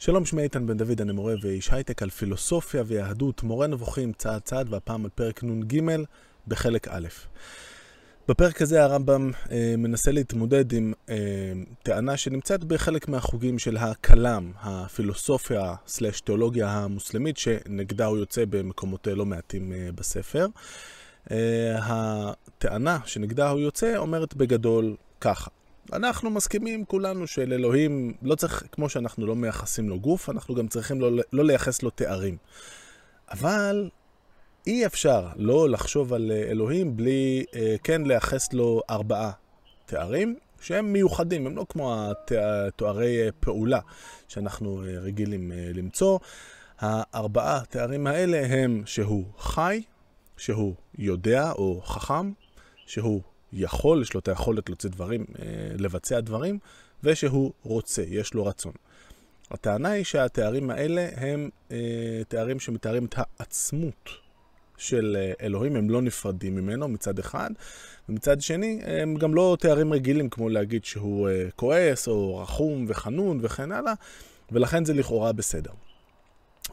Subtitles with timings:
[0.00, 4.42] שלום, שמי איתן בן דוד, אני מורה ואיש הייטק על פילוסופיה ויהדות, מורה נבוכים צעד
[4.42, 5.80] צעד, והפעם על פרק נ"ג
[6.48, 7.06] בחלק א'.
[8.28, 11.14] בפרק הזה הרמב"ם אה, מנסה להתמודד עם אה,
[11.82, 19.26] טענה שנמצאת בחלק מהחוגים של הכלם, הפילוסופיה סלש תיאולוגיה המוסלמית, שנגדה הוא יוצא במקומות לא
[19.26, 20.46] מעטים אה, בספר.
[21.30, 25.50] אה, הטענה שנגדה הוא יוצא אומרת בגדול ככה.
[25.92, 30.68] אנחנו מסכימים כולנו של אלוהים, לא צריך, כמו שאנחנו לא מייחסים לו גוף, אנחנו גם
[30.68, 32.36] צריכים לא, לא לייחס לו תארים.
[33.30, 33.90] אבל
[34.66, 39.30] אי אפשר לא לחשוב על אלוהים בלי אה, כן לייחס לו ארבעה
[39.86, 43.80] תארים שהם מיוחדים, הם לא כמו התוארי אה, פעולה
[44.28, 46.18] שאנחנו אה, רגילים אה, למצוא.
[46.78, 49.82] הארבעה תארים האלה הם שהוא חי,
[50.36, 52.32] שהוא יודע או חכם,
[52.86, 55.44] שהוא יכול, יש לו את היכולת להוציא דברים, אה,
[55.78, 56.58] לבצע דברים,
[57.04, 58.72] ושהוא רוצה, יש לו רצון.
[59.50, 61.76] הטענה היא שהתארים האלה הם אה,
[62.28, 64.10] תארים שמתארים את העצמות
[64.76, 67.50] של אה, אלוהים, הם לא נפרדים ממנו מצד אחד,
[68.08, 73.72] ומצד שני הם גם לא תארים רגילים כמו להגיד שהוא כועס או רחום וחנון וכן
[73.72, 73.92] הלאה,
[74.52, 75.70] ולכן זה לכאורה בסדר.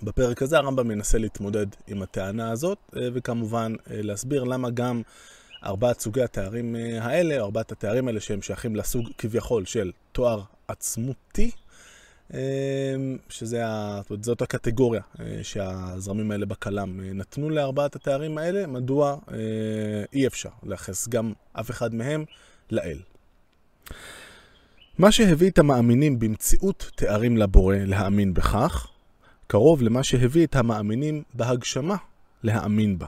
[0.04, 5.02] בפרק הזה הרמב"ם מנסה להתמודד עם הטענה הזאת, וכמובן להסביר למה גם
[5.66, 11.52] ארבעת סוגי התארים אה, האלה, ארבעת התארים האלה שהם שייכים לסוג כביכול של תואר עצמותי,
[12.34, 12.40] אה,
[13.30, 13.64] שזה,
[14.22, 19.18] זאת הקטגוריה אה, שהזרמים האלה בכלם נתנו לארבעת התארים האלה, מדוע
[20.14, 22.26] אי אפשר לייחס גם אף אחד מהם
[22.72, 22.98] לאל.
[24.98, 28.88] מה שהביא את המאמינים במציאות תארים לבורא להאמין בכך,
[29.48, 31.96] קרוב למה שהביא את המאמינים בהגשמה
[32.44, 33.06] להאמין בה.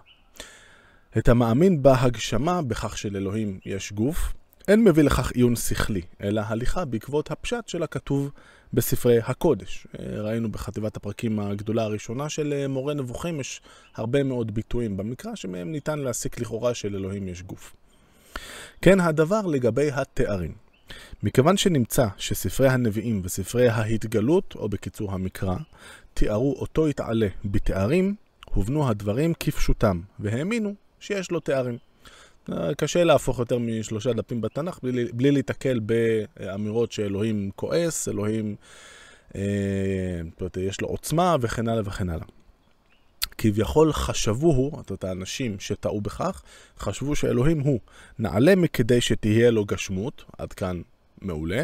[1.17, 4.33] את המאמין בהגשמה, בכך שלאלוהים יש גוף,
[4.67, 8.31] אין מביא לכך עיון שכלי, אלא הליכה בעקבות הפשט של הכתוב
[8.73, 9.87] בספרי הקודש.
[9.99, 13.61] ראינו בחטיבת הפרקים הגדולה הראשונה של מורה נבוכים, יש
[13.95, 17.75] הרבה מאוד ביטויים במקרא שמהם ניתן להסיק לכאורה שלאלוהים יש גוף.
[18.81, 20.53] כן הדבר לגבי התארים.
[21.23, 25.55] מכיוון שנמצא שספרי הנביאים וספרי ההתגלות, או בקיצור המקרא,
[26.13, 31.77] תיארו אותו יתעלה בתארים, הובנו הדברים כפשוטם, והאמינו שיש לו תארים.
[32.77, 38.55] קשה להפוך יותר משלושה דפים בתנ"ך בלי, בלי להתקל באמירות שאלוהים כועס, אלוהים,
[39.35, 39.41] אה,
[40.57, 42.25] יש לו עוצמה וכן הלאה וכן הלאה.
[43.37, 46.41] כביכול חשבוהו, זאת אומרת האנשים שטעו בכך,
[46.79, 47.79] חשבו שאלוהים הוא
[48.19, 50.81] נעלה מכדי שתהיה לו גשמות, עד כאן
[51.21, 51.63] מעולה,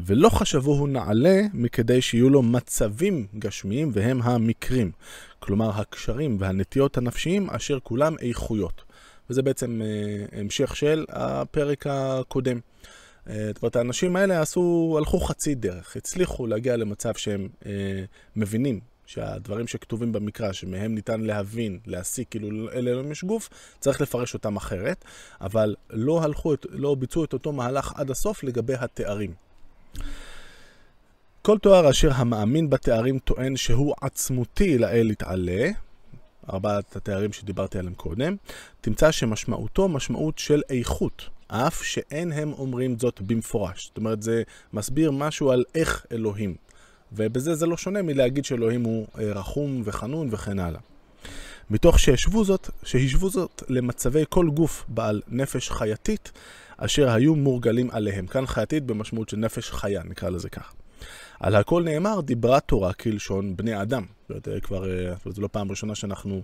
[0.00, 4.90] ולא חשבוהו נעלה מכדי שיהיו לו מצבים גשמיים והם המקרים.
[5.38, 8.82] כלומר הקשרים והנטיות הנפשיים אשר כולם איכויות.
[9.30, 12.60] וזה בעצם אה, המשך של הפרק הקודם.
[13.28, 18.04] אה, זאת אומרת, האנשים האלה עשו, הלכו חצי דרך, הצליחו להגיע למצב שהם אה,
[18.36, 23.48] מבינים שהדברים שכתובים במקרא, שמהם ניתן להבין, להסיק, כאילו אלה לא יש גוף,
[23.80, 25.04] צריך לפרש אותם אחרת,
[25.40, 29.34] אבל לא הלכו, לא ביצעו את אותו מהלך עד הסוף לגבי התארים.
[31.46, 35.70] כל תואר אשר המאמין בתארים טוען שהוא עצמותי לאל יתעלה,
[36.50, 38.36] ארבעת התארים שדיברתי עליהם קודם,
[38.80, 43.86] תמצא שמשמעותו משמעות של איכות, אף שאין הם אומרים זאת במפורש.
[43.86, 44.42] זאת אומרת, זה
[44.72, 46.54] מסביר משהו על איך אלוהים.
[47.12, 50.80] ובזה זה לא שונה מלהגיד שאלוהים הוא אה, רחום וחנון וכן הלאה.
[51.70, 56.32] מתוך שהשוו זאת, שהשוו זאת למצבי כל גוף בעל נפש חייתית,
[56.76, 58.26] אשר היו מורגלים עליהם.
[58.26, 60.72] כאן חייתית במשמעות של נפש חיה, נקרא לזה כך.
[61.40, 64.04] על הכל נאמר, דיברה תורה כלשון בני אדם.
[64.28, 66.42] זאת אומרת, כבר, אה, זו לא פעם ראשונה שאנחנו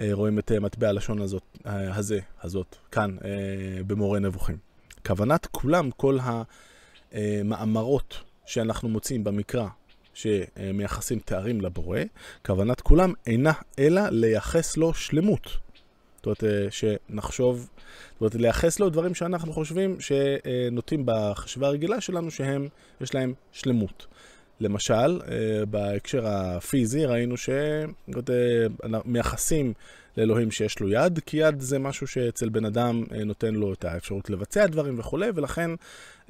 [0.00, 3.16] אה, רואים את מטבע הלשון הזאת, הזה, הזאת, כאן,
[3.86, 4.56] במורה נבוכים.
[5.06, 6.18] כוונת כולם, כל
[7.12, 9.66] המאמרות שאנחנו מוצאים במקרא
[10.14, 12.00] שמייחסים תארים לבורא,
[12.46, 15.67] כוונת כולם אינה אלא לייחס לו שלמות.
[16.18, 22.30] זאת אומרת, אה, שנחשוב, זאת אומרת, לייחס לו דברים שאנחנו חושבים שנוטים בחשיבה הרגילה שלנו
[22.30, 22.68] שהם,
[23.00, 24.06] יש להם שלמות.
[24.60, 27.34] למשל, אה, בהקשר הפיזי ראינו
[28.86, 29.72] שמייחסים
[30.16, 33.84] לאלוהים שיש לו יד, כי יד זה משהו שאצל בן אדם אה, נותן לו את
[33.84, 35.70] האפשרות לבצע דברים וכולי, ולכן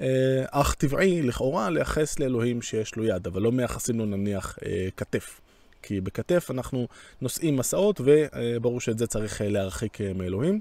[0.01, 4.59] אה, אך טבעי לכאורה לייחס לאלוהים שיש לו יד, אבל לא מייחסים לו נניח
[4.97, 5.41] כתף.
[5.83, 6.89] כי בכתף אנחנו
[7.21, 10.61] נושאים מסעות, וברור שאת זה צריך להרחיק מאלוהים.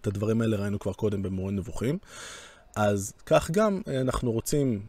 [0.00, 1.98] את הדברים האלה ראינו כבר קודם במורה נבוכים.
[2.76, 4.86] אז כך גם אנחנו רוצים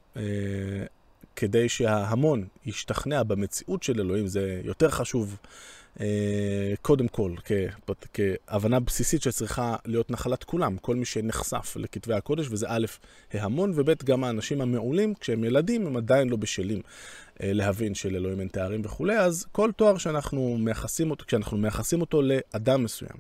[1.40, 5.38] כדי שההמון ישתכנע במציאות של אלוהים, זה יותר חשוב
[6.00, 7.34] אה, קודם כל,
[8.14, 12.86] כהבנה בסיסית שצריכה להיות נחלת כולם, כל מי שנחשף לכתבי הקודש, וזה א',
[13.34, 16.82] ההמון, וב', גם האנשים המעולים, כשהם ילדים, הם עדיין לא בשלים
[17.44, 22.22] אה, להבין שלאלוהים אין תארים וכולי, אז כל תואר שאנחנו מייחסים אותו, כשאנחנו מייחסים אותו
[22.22, 23.18] לאדם מסוים,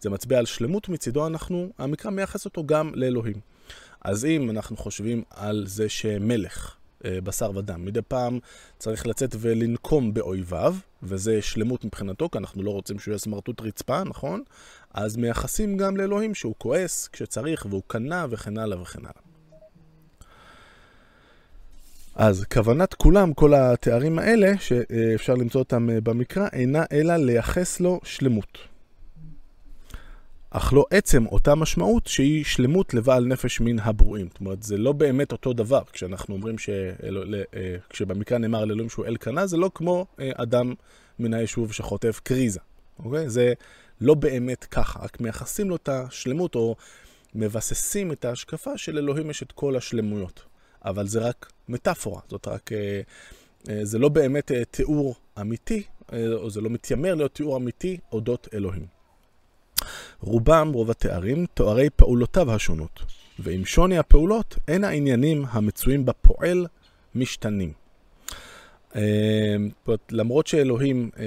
[0.00, 3.40] זה מצביע על שלמות מצידו, אנחנו, המקרא מייחס אותו גם לאלוהים.
[4.00, 7.84] אז אם אנחנו חושבים על זה שמלך, בשר ודם.
[7.84, 8.38] מדי פעם
[8.78, 14.04] צריך לצאת ולנקום באויביו, וזה שלמות מבחינתו, כי אנחנו לא רוצים שהוא יהיה סמרטוט רצפה,
[14.04, 14.42] נכון?
[14.94, 19.26] אז מייחסים גם לאלוהים שהוא כועס כשצריך, והוא קנה וכן הלאה וכן הלאה.
[22.14, 28.00] אז כוונת כולם, כל התארים האלה, שאפשר למצוא אותם אה, במקרא, אינה אלא לייחס לו
[28.04, 28.58] שלמות.
[30.56, 34.28] אך לא עצם אותה משמעות שהיא שלמות לבעל נפש מן הברואים.
[34.28, 35.82] זאת אומרת, זה לא באמת אותו דבר.
[35.92, 36.68] כשאנחנו אומרים ש...
[36.68, 40.74] אה, כשבמקרא נאמר על אלוהים שהוא אל קנה, זה לא כמו אה, אדם
[41.18, 42.60] מן היישוב שחוטף קריזה,
[42.98, 43.28] אוקיי?
[43.28, 43.52] זה
[44.00, 46.76] לא באמת ככה, רק מייחסים לו את השלמות או
[47.34, 50.44] מבססים את ההשקפה של אלוהים יש את כל השלמויות.
[50.84, 52.70] אבל זה רק מטאפורה, זאת רק...
[52.72, 53.00] אה,
[53.82, 55.82] זה לא באמת תיאור אמיתי,
[56.12, 58.95] או זה לא מתיימר להיות תיאור אמיתי אודות אלוהים.
[60.20, 63.02] רובם, רוב התארים, תוארי פעולותיו השונות,
[63.38, 66.66] ועם שוני הפעולות, אין העניינים המצויים בפועל
[67.14, 67.72] משתנים.
[68.96, 69.56] אה,
[70.10, 71.24] למרות שאלוהים, אה,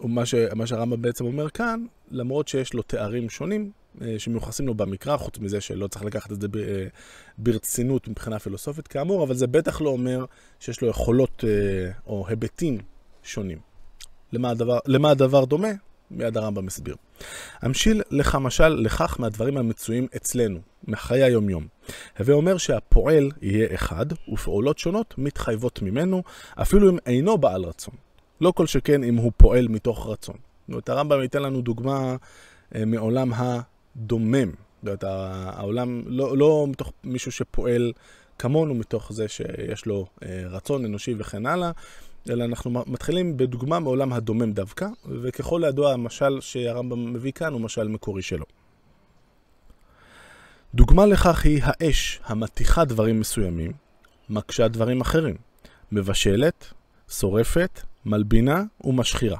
[0.00, 3.70] מה, ש, מה שהרמב"ם בעצם אומר כאן, למרות שיש לו תארים שונים
[4.02, 6.48] אה, שמיוחסים לו במקרא, חוץ מזה שלא צריך לקחת את זה
[7.38, 10.24] ברצינות מבחינה פילוסופית כאמור, אבל זה בטח לא אומר
[10.60, 11.44] שיש לו יכולות
[12.06, 12.78] או היבטים
[13.22, 13.58] שונים.
[14.32, 15.68] למה הדבר, למה הדבר דומה?
[16.10, 16.96] מיד הרמב"ם מסביר.
[17.66, 21.66] אמשיל לך משל לכך מהדברים המצויים אצלנו, מחיי היומיום.
[22.18, 26.22] הווה אומר שהפועל יהיה אחד, ופעולות שונות מתחייבות ממנו,
[26.54, 27.94] אפילו אם אינו בעל רצון.
[28.40, 30.36] לא כל שכן אם הוא פועל מתוך רצון.
[30.36, 32.16] זאת אומרת, הרמב"ם ייתן לנו דוגמה
[32.74, 34.50] אה, מעולם הדומם.
[34.50, 37.92] זאת אומרת, העולם לא, לא מתוך מישהו שפועל
[38.38, 41.70] כמונו, מתוך זה שיש לו אה, רצון אנושי וכן הלאה,
[42.30, 44.86] אלא אנחנו מתחילים בדוגמה מעולם הדומם דווקא,
[45.22, 48.44] וככל הידוע המשל שהרמב"ם מביא כאן הוא משל מקורי שלו.
[50.74, 53.72] דוגמה לכך היא האש המתיחה דברים מסוימים,
[54.30, 55.36] מקשה דברים אחרים,
[55.92, 56.72] מבשלת,
[57.08, 59.38] שורפת, מלבינה ומשחירה.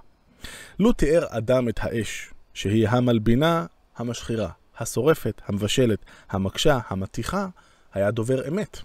[0.79, 3.67] לו תיאר אדם את האש, שהיא המלבינה,
[3.97, 4.49] המשחירה,
[4.79, 5.99] השורפת, המבשלת,
[6.31, 7.47] המקשה, המתיחה,
[7.95, 8.79] היה דובר אמת.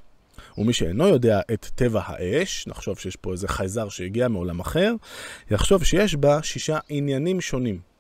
[0.57, 4.93] ומי שאינו יודע את טבע האש, נחשוב שיש פה איזה חייזר שהגיע מעולם אחר,
[5.51, 7.91] יחשוב שיש בה שישה עניינים שונים.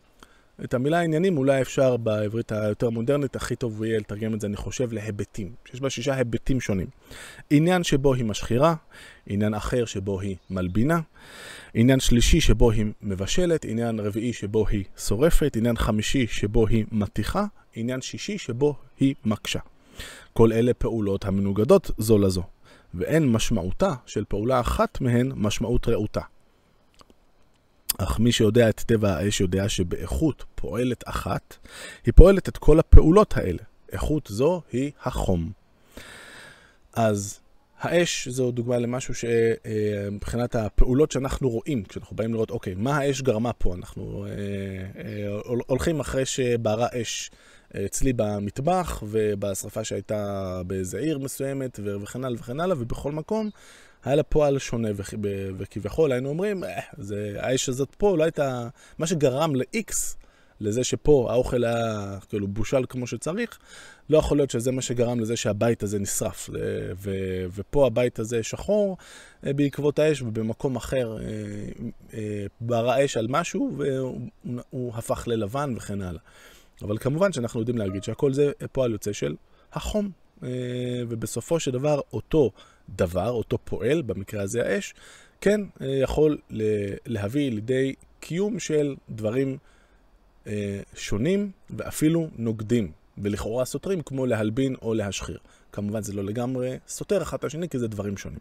[0.63, 4.55] את המילה עניינים אולי אפשר בעברית היותר מודרנית, הכי טוב יהיה לתרגם את זה, אני
[4.55, 5.51] חושב, להיבטים.
[5.65, 6.87] שיש בה שישה היבטים שונים.
[7.49, 8.75] עניין שבו היא משחירה,
[9.27, 10.99] עניין אחר שבו היא מלבינה,
[11.73, 17.45] עניין שלישי שבו היא מבשלת, עניין רביעי שבו היא שורפת, עניין חמישי שבו היא מתיחה,
[17.75, 19.59] עניין שישי שבו היא מקשה.
[20.33, 22.43] כל אלה פעולות המנוגדות זו לזו,
[22.93, 26.21] ואין משמעותה של פעולה אחת מהן משמעות רעותה.
[27.97, 31.57] אך מי שיודע את טבע האש יודע שבאיכות פועלת אחת,
[32.05, 33.63] היא פועלת את כל הפעולות האלה.
[33.91, 35.51] איכות זו היא החום.
[36.93, 37.39] אז
[37.79, 43.53] האש זו דוגמה למשהו שמבחינת הפעולות שאנחנו רואים, כשאנחנו באים לראות, אוקיי, מה האש גרמה
[43.53, 43.75] פה?
[43.75, 44.31] אנחנו אה,
[45.03, 47.31] אה, הולכים אחרי שבערה אש
[47.85, 53.49] אצלי במטבח, ובשרפה שהייתה באיזה עיר מסוימת, וכן הלאה וכן הלאה, ובכל מקום
[54.03, 54.89] היה לה פועל שונה,
[55.57, 59.93] וכביכול היינו אומרים, אה, זה, האש הזאת פה לא הייתה, מה שגרם ל-X,
[60.61, 63.59] לזה שפה האוכל היה כאילו בושל כמו שצריך,
[64.09, 66.49] לא יכול להיות שזה מה שגרם לזה שהבית הזה נשרף.
[66.97, 68.97] ו- ופה הבית הזה שחור
[69.45, 71.17] אה, בעקבות האש, ובמקום אחר
[72.13, 72.19] אה,
[72.61, 76.21] בערה אש על משהו, והוא הפך ללבן וכן הלאה.
[76.83, 79.35] אבל כמובן שאנחנו יודעים להגיד שהכל זה פועל יוצא של
[79.73, 80.11] החום.
[80.43, 80.49] אה,
[81.09, 82.51] ובסופו של דבר אותו
[82.89, 84.93] דבר, אותו פועל, במקרה הזה האש,
[85.41, 86.37] כן אה, יכול
[87.05, 89.57] להביא לידי קיום של דברים
[90.47, 95.37] אה, שונים ואפילו נוגדים, ולכאורה סותרים, כמו להלבין או להשחיר.
[95.71, 98.39] כמובן זה לא לגמרי סותר אחד את השני, כי זה דברים שונים.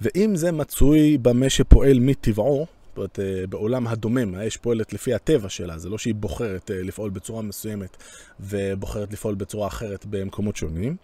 [0.00, 2.66] ואם זה מצוי במה שפועל מטבעו,
[2.98, 7.10] אומרת, אה, בעולם הדומם, האש פועלת לפי הטבע שלה, זה לא שהיא בוחרת אה, לפעול
[7.10, 7.96] בצורה מסוימת
[8.40, 10.96] ובוחרת לפעול בצורה אחרת במקומות שונים.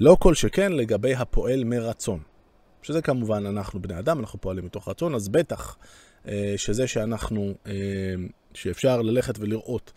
[0.00, 2.20] לא כל שכן לגבי הפועל מרצון.
[2.82, 5.76] שזה כמובן אנחנו בני אדם, אנחנו פועלים מתוך רצון, אז בטח
[6.28, 7.54] אה, שזה שאנחנו,
[8.54, 9.92] שאפשר ללכת ולראות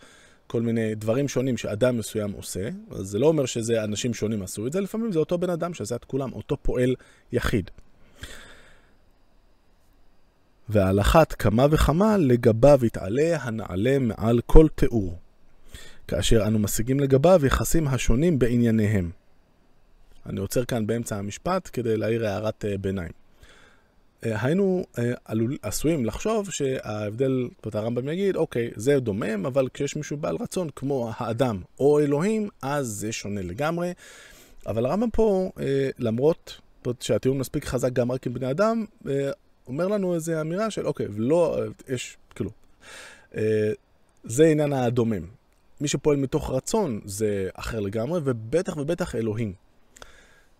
[0.46, 4.66] כל מיני דברים שונים שאדם מסוים עושה, אז זה לא אומר שזה אנשים שונים עשו
[4.66, 6.94] את זה, לפעמים זה אותו בן אדם שעשה את כולם, אותו פועל
[7.32, 7.70] יחיד.
[10.68, 15.18] ועל אחת כמה וכמה לגביו יתעלה הנעלה מעל כל תיאור,
[16.08, 19.10] כאשר אנו משיגים לגביו יחסים השונים בענייניהם.
[20.26, 23.12] אני עוצר כאן באמצע המשפט כדי להעיר הערת אה, ביניים.
[24.26, 29.68] אה, היינו אה, עלול, עשויים לחשוב שההבדל, זאת אומרת הרמב"ם יגיד, אוקיי, זה דומם, אבל
[29.74, 33.92] כשיש מישהו בעל רצון כמו האדם או אלוהים, אז זה שונה לגמרי.
[34.66, 35.50] אבל הרמב"ם פה,
[35.98, 36.60] למרות
[37.00, 38.84] שהטיעון מספיק חזק גם רק עם בני אדם,
[39.66, 41.58] אומר לנו איזו אמירה של, אוקיי, לא,
[41.88, 42.50] יש, כאילו,
[44.24, 45.26] זה עניין הדומם.
[45.80, 49.52] מי שפועל מתוך רצון זה אחר לגמרי, ובטח ובטח אלוהים.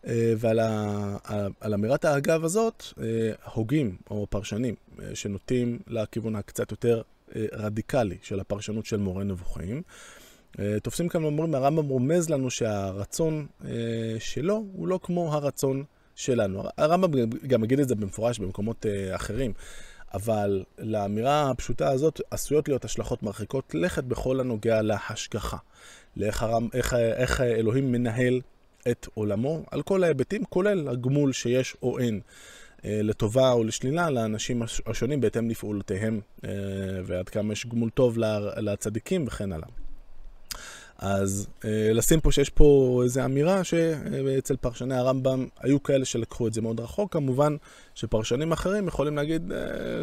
[0.07, 1.17] אה, ועל ה,
[1.61, 7.03] על אמירת האגב הזאת, אה, הוגים או פרשנים אה, שנוטים לכיוון הקצת יותר
[7.53, 9.83] רדיקלי של הפרשנות של מורה נבוכים.
[10.83, 13.47] תופסים כאן ואומרים, הרמב"ם רומז לנו שהרצון
[14.19, 15.85] שלו הוא לא כמו הרצון
[16.17, 16.63] שלנו.
[16.79, 19.53] הרמב"ם גם מגיד את זה במפורש במקומות אחרים,
[20.15, 25.57] אבל לאמירה הפשוטה הזאת עשויות להיות השלכות מרחיקות לכת בכל הנוגע להשגחה.
[26.17, 26.69] לאיך הרמ...
[26.75, 28.41] איך, איך אלוהים מנהל
[28.91, 32.21] את עולמו, על כל ההיבטים, כולל הגמול שיש או אין,
[32.85, 36.51] אה, לטובה או לשלילה לאנשים השונים בהתאם לפעולותיהם, אה,
[37.05, 38.19] ועד כמה יש גמול טוב
[38.57, 39.69] לצדיקים וכן הלאה.
[40.99, 46.55] אז אה, לשים פה שיש פה איזו אמירה שאצל פרשני הרמב"ם היו כאלה שלקחו את
[46.55, 47.57] זה מאוד רחוק, כמובן
[47.95, 49.53] שפרשנים אחרים יכולים להגיד,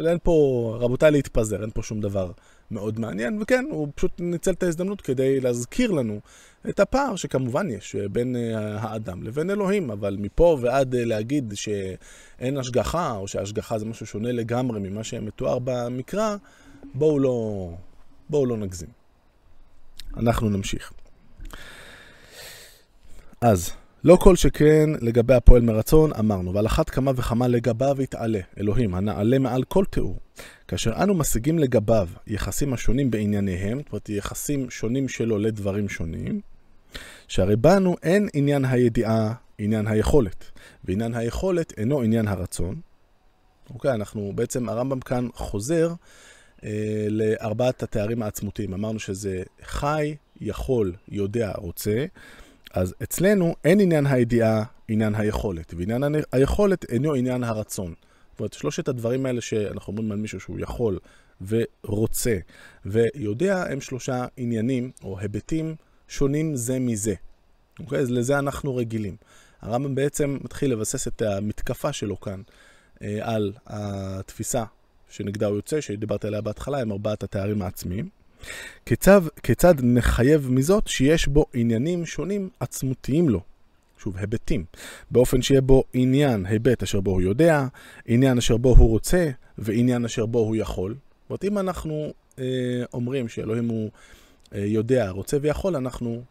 [0.08, 2.30] אין פה, רבותיי להתפזר, אין פה שום דבר
[2.70, 6.20] מאוד מעניין, וכן, הוא פשוט ניצל את ההזדמנות כדי להזכיר לנו
[6.68, 12.58] את הפער שכמובן יש בין אה, האדם לבין אלוהים, אבל מפה ועד אה, להגיד שאין
[12.58, 16.36] השגחה, או שההשגחה זה משהו שונה לגמרי ממה שמתואר במקרא,
[16.94, 17.68] בואו לא,
[18.30, 19.03] בואו לא נגזים.
[20.16, 20.92] אנחנו נמשיך.
[23.40, 23.72] אז,
[24.04, 29.38] לא כל שכן לגבי הפועל מרצון, אמרנו, ועל אחת כמה וכמה לגביו יתעלה, אלוהים, הנעלה
[29.38, 30.18] מעל כל תיאור.
[30.68, 36.40] כאשר אנו משיגים לגביו יחסים השונים בענייניהם, זאת אומרת, יחסים שונים שלו לדברים שונים,
[37.28, 40.44] שהרי בנו אין עניין הידיעה, עניין היכולת,
[40.84, 42.80] ועניין היכולת אינו עניין הרצון.
[43.70, 45.92] אוקיי, אנחנו בעצם, הרמב"ם כאן חוזר
[47.10, 48.74] לארבעת התארים העצמותיים.
[48.74, 52.06] אמרנו שזה חי, יכול, יודע, רוצה.
[52.74, 56.02] אז אצלנו אין עניין הידיעה, עניין היכולת, ועניין
[56.32, 57.94] היכולת אינו עניין הרצון.
[58.32, 60.98] זאת אומרת, שלושת הדברים האלה שאנחנו אומרים על מישהו שהוא יכול
[61.48, 62.38] ורוצה
[62.86, 65.74] ויודע, הם שלושה עניינים או היבטים
[66.08, 67.14] שונים זה מזה.
[67.80, 67.98] אוקיי?
[67.98, 69.16] אז לזה אנחנו רגילים.
[69.62, 72.42] הרמב"ם בעצם מתחיל לבסס את המתקפה שלו כאן
[73.02, 74.64] אה, על התפיסה
[75.14, 78.08] שנגדה הוא יוצא, שדיברתי עליה בהתחלה, עם ארבעת התארים העצמיים.
[78.86, 83.40] כיצד, כיצד נחייב מזאת שיש בו עניינים שונים עצמותיים לו.
[83.98, 84.64] שוב, היבטים.
[85.10, 87.66] באופן שיהיה בו עניין, היבט אשר בו הוא יודע,
[88.06, 90.92] עניין אשר בו הוא רוצה, ועניין אשר בו הוא יכול.
[90.92, 92.44] זאת אומרת, אם אנחנו אה,
[92.94, 93.90] אומרים שאלוהים הוא
[94.54, 96.22] אה, יודע, רוצה ויכול, אנחנו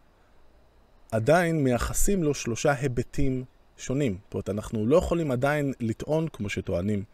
[1.12, 3.44] עדיין מייחסים לו שלושה היבטים
[3.76, 4.16] שונים.
[4.24, 7.04] זאת אומרת, אנחנו לא יכולים עדיין לטעון, כמו שטוענים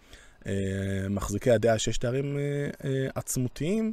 [1.10, 2.42] מחזיקי הדעה שיש תארים אה,
[2.84, 3.92] אה, עצמותיים,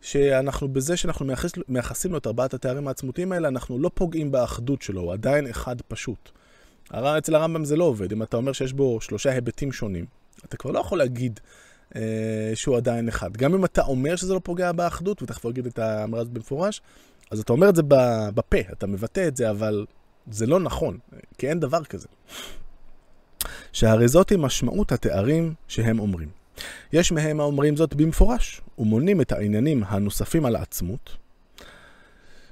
[0.00, 4.82] שאנחנו בזה שאנחנו מייחס, מייחסים לו את ארבעת התארים העצמותיים האלה, אנחנו לא פוגעים באחדות
[4.82, 6.30] שלו, הוא עדיין אחד פשוט.
[6.90, 10.06] אצל הרמב"ם זה לא עובד, אם אתה אומר שיש בו שלושה היבטים שונים,
[10.44, 11.40] אתה כבר לא יכול להגיד
[11.96, 12.00] אה,
[12.54, 13.36] שהוא עדיין אחד.
[13.36, 16.82] גם אם אתה אומר שזה לא פוגע באחדות, ותכף הוא יגיד את האמרה הזאת במפורש,
[17.30, 17.82] אז אתה אומר את זה
[18.34, 19.86] בפה, אתה מבטא את זה, אבל
[20.30, 20.98] זה לא נכון,
[21.38, 22.08] כי אין דבר כזה.
[23.76, 26.28] שהרי זאת היא משמעות התארים שהם אומרים.
[26.92, 31.16] יש מהם האומרים זאת במפורש, ומונים את העניינים הנוספים על העצמות,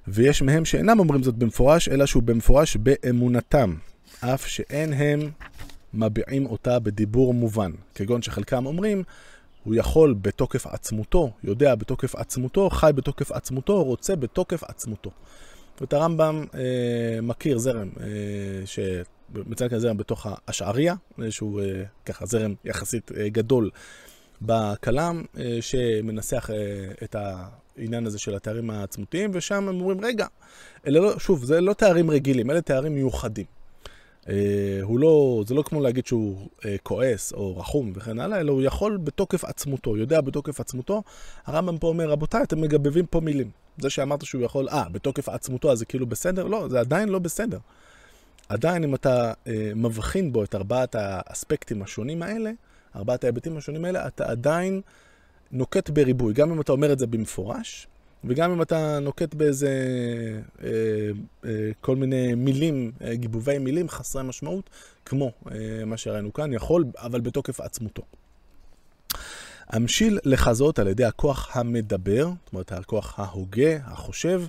[0.09, 3.75] ויש מהם שאינם אומרים זאת במפורש, אלא שהוא במפורש באמונתם,
[4.21, 5.31] אף שאין הם
[5.95, 9.03] מביעים אותה בדיבור מובן, כגון שחלקם אומרים,
[9.65, 15.11] הוא יכול בתוקף עצמותו, יודע בתוקף עצמותו, חי בתוקף עצמותו, רוצה בתוקף עצמותו.
[15.81, 18.07] ואת הרמב"ם אה, מכיר זרם, אה,
[19.71, 20.95] כאן זרם בתוך האשעריה,
[21.31, 23.71] שהוא אה, ככה זרם יחסית אה, גדול
[24.43, 26.57] בכלם, אה, שמנסח אה,
[27.05, 30.27] את העניין הזה של התארים העצמותיים, ושם הם אומרים, רגע,
[30.87, 33.47] אלה לא, שוב, זה לא תארים רגילים, אלה תארים מיוחדים.
[34.29, 34.35] אה,
[34.83, 38.63] הוא לא, זה לא כמו להגיד שהוא אה, כועס או רחום וכן הלאה, אלא הוא
[38.63, 41.03] יכול בתוקף עצמותו, יודע בתוקף עצמותו.
[41.47, 43.51] הרמב"ם פה אומר, רבותיי, אתם מגבבים פה מילים.
[43.79, 46.47] זה שאמרת שהוא יכול, אה, בתוקף עצמותו, אז זה כאילו בסדר?
[46.47, 47.59] לא, זה עדיין לא בסדר.
[48.49, 52.51] עדיין אם אתה אה, מבחין בו את ארבעת האספקטים השונים האלה,
[52.97, 54.81] ארבעת ההיבטים השונים האלה, אתה עדיין
[55.53, 56.35] נוקט בריבוי.
[56.35, 57.87] גם אם אתה אומר את זה במפורש,
[58.25, 59.69] וגם אם אתה נוקט באיזה
[60.65, 60.69] אה,
[61.45, 64.71] אה, כל מיני מילים, אה, גיבובי מילים חסרי משמעות,
[65.05, 68.03] כמו אה, מה שראינו כאן, יכול, אבל בתוקף עצמותו.
[69.69, 74.43] המשיל לחזות על ידי הכוח המדבר, זאת אומרת הכוח ההוגה, החושב,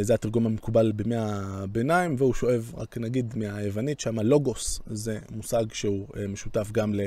[0.00, 6.06] זה התרגום המקובל בימי הביניים, והוא שואב, רק נגיד מהיוונית, שם לוגוס זה מושג שהוא
[6.16, 7.00] אה, משותף גם ל...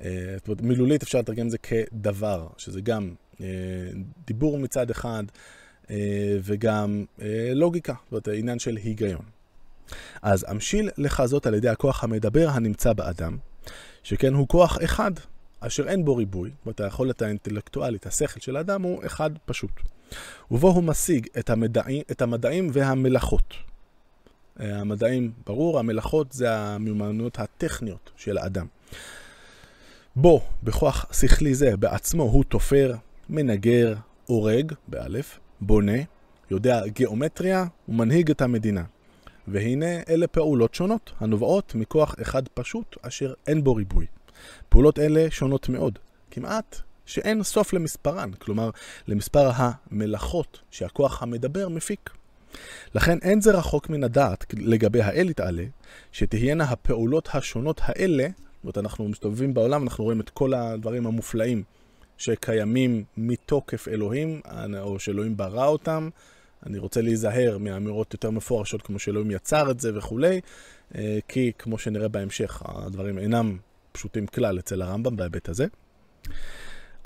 [0.00, 3.14] אה, זאת אומרת, מילולית אפשר לתרגם את זה כדבר, שזה גם
[4.26, 5.24] דיבור מצד אחד
[6.42, 7.04] וגם
[7.54, 9.22] לוגיקה, זאת אומרת, עניין של היגיון.
[10.22, 13.36] אז המשיל לחזות על ידי הכוח המדבר הנמצא באדם,
[14.02, 15.10] שכן הוא כוח אחד,
[15.60, 19.70] אשר אין בו ריבוי, זאת אומרת, היכולת האינטלקטואלית, השכל של האדם הוא אחד פשוט.
[20.50, 23.54] ובו הוא משיג את המדעים, את המדעים והמלאכות.
[24.60, 28.66] אה, המדעים, ברור, המלאכות זה המיומנויות הטכניות של האדם.
[30.16, 32.94] בו, בכוח שכלי זה, בעצמו הוא תופר,
[33.28, 33.94] מנגר,
[34.26, 35.98] הורג, באלף, בונה,
[36.50, 38.84] יודע גיאומטריה ומנהיג את המדינה.
[39.48, 44.06] והנה אלה פעולות שונות, הנובעות מכוח אחד פשוט, אשר אין בו ריבוי.
[44.68, 45.98] פעולות אלה שונות מאוד,
[46.30, 48.70] כמעט שאין סוף למספרן, כלומר
[49.08, 52.10] למספר המלאכות שהכוח המדבר מפיק.
[52.94, 55.64] לכן אין זה רחוק מן הדעת לגבי האל יתעלה,
[56.12, 61.62] שתהיינה הפעולות השונות האלה, זאת אומרת אנחנו מסתובבים בעולם, אנחנו רואים את כל הדברים המופלאים
[62.18, 64.40] שקיימים מתוקף אלוהים,
[64.80, 66.08] או שאלוהים ברא אותם.
[66.66, 70.40] אני רוצה להיזהר מאמירות יותר מפורשות כמו שאלוהים יצר את זה וכולי,
[70.94, 73.58] אה, כי כמו שנראה בהמשך, הדברים אינם
[73.92, 75.66] פשוטים כלל אצל הרמב"ם בהיבט הזה.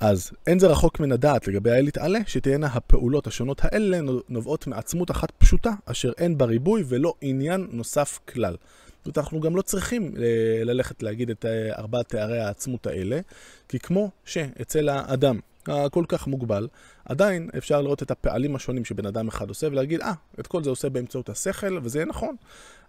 [0.00, 5.10] אז אין זה רחוק מן הדעת לגבי האל יתעלה, שתהיינה הפעולות השונות האלה נובעות מעצמות
[5.10, 8.56] אחת פשוטה, אשר אין בה ריבוי ולא עניין נוסף כלל.
[8.86, 13.20] זאת אומרת, אנחנו גם לא צריכים אה, ללכת להגיד את אה, ארבעת תארי העצמות האלה,
[13.68, 16.68] כי כמו שאצל האדם הכל כך מוגבל,
[17.04, 20.64] עדיין אפשר לראות את הפעלים השונים שבן אדם אחד עושה ולהגיד, אה, ah, את כל
[20.64, 22.36] זה עושה באמצעות השכל, וזה נכון.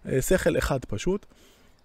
[0.08, 1.26] אה, שכל אחד פשוט.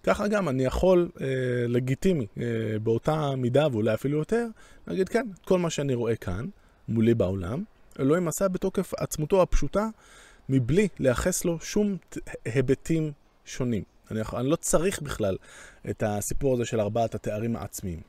[0.02, 1.26] ככה גם אני יכול, אה,
[1.68, 2.44] לגיטימי, אה,
[2.82, 4.46] באותה מידה ואולי אפילו יותר,
[4.86, 6.46] להגיד כן, כל מה שאני רואה כאן,
[6.88, 7.62] מולי בעולם,
[8.00, 9.88] אלוהים עשה בתוקף עצמותו הפשוטה,
[10.48, 11.96] מבלי לייחס לו שום
[12.44, 13.12] היבטים
[13.44, 13.82] שונים.
[14.10, 15.36] אני, אני לא צריך בכלל
[15.90, 18.00] את הסיפור הזה של ארבעת התארים העצמיים.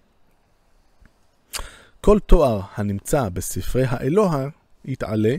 [2.01, 4.47] כל תואר הנמצא בספרי האלוה
[4.85, 5.35] יתעלה,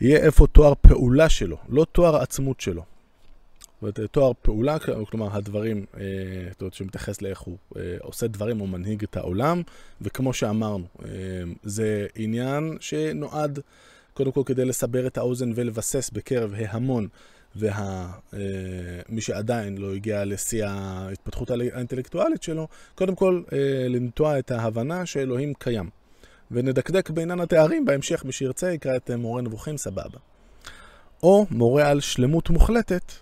[0.00, 2.82] יהיה איפה תואר פעולה שלו, לא תואר עצמות שלו.
[3.82, 4.76] זאת אומרת, תואר פעולה,
[5.10, 6.02] כלומר הדברים, אה,
[6.50, 9.62] זאת אומרת, שמתייחס לאיך הוא אה, עושה דברים או מנהיג את העולם,
[10.00, 11.08] וכמו שאמרנו, אה,
[11.62, 13.58] זה עניין שנועד
[14.14, 17.08] קודם כל כדי לסבר את האוזן ולבסס בקרב ההמון,
[17.56, 23.42] ומי שעדיין לא הגיע לשיא ההתפתחות האינטלקטואלית שלו, קודם כל
[23.88, 25.90] לנטוע את ההבנה שאלוהים קיים.
[26.50, 30.18] ונדקדק בעניין התארים בהמשך, מי שירצה יקרא את מורה נבוכים, סבבה.
[31.22, 33.12] או מורה על שלמות מוחלטת,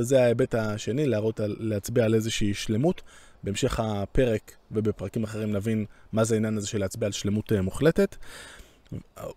[0.00, 3.02] זה ההיבט השני, להראות, להצביע על איזושהי שלמות.
[3.44, 8.16] בהמשך הפרק ובפרקים אחרים נבין מה זה העניין הזה של להצביע על שלמות אה, מוחלטת.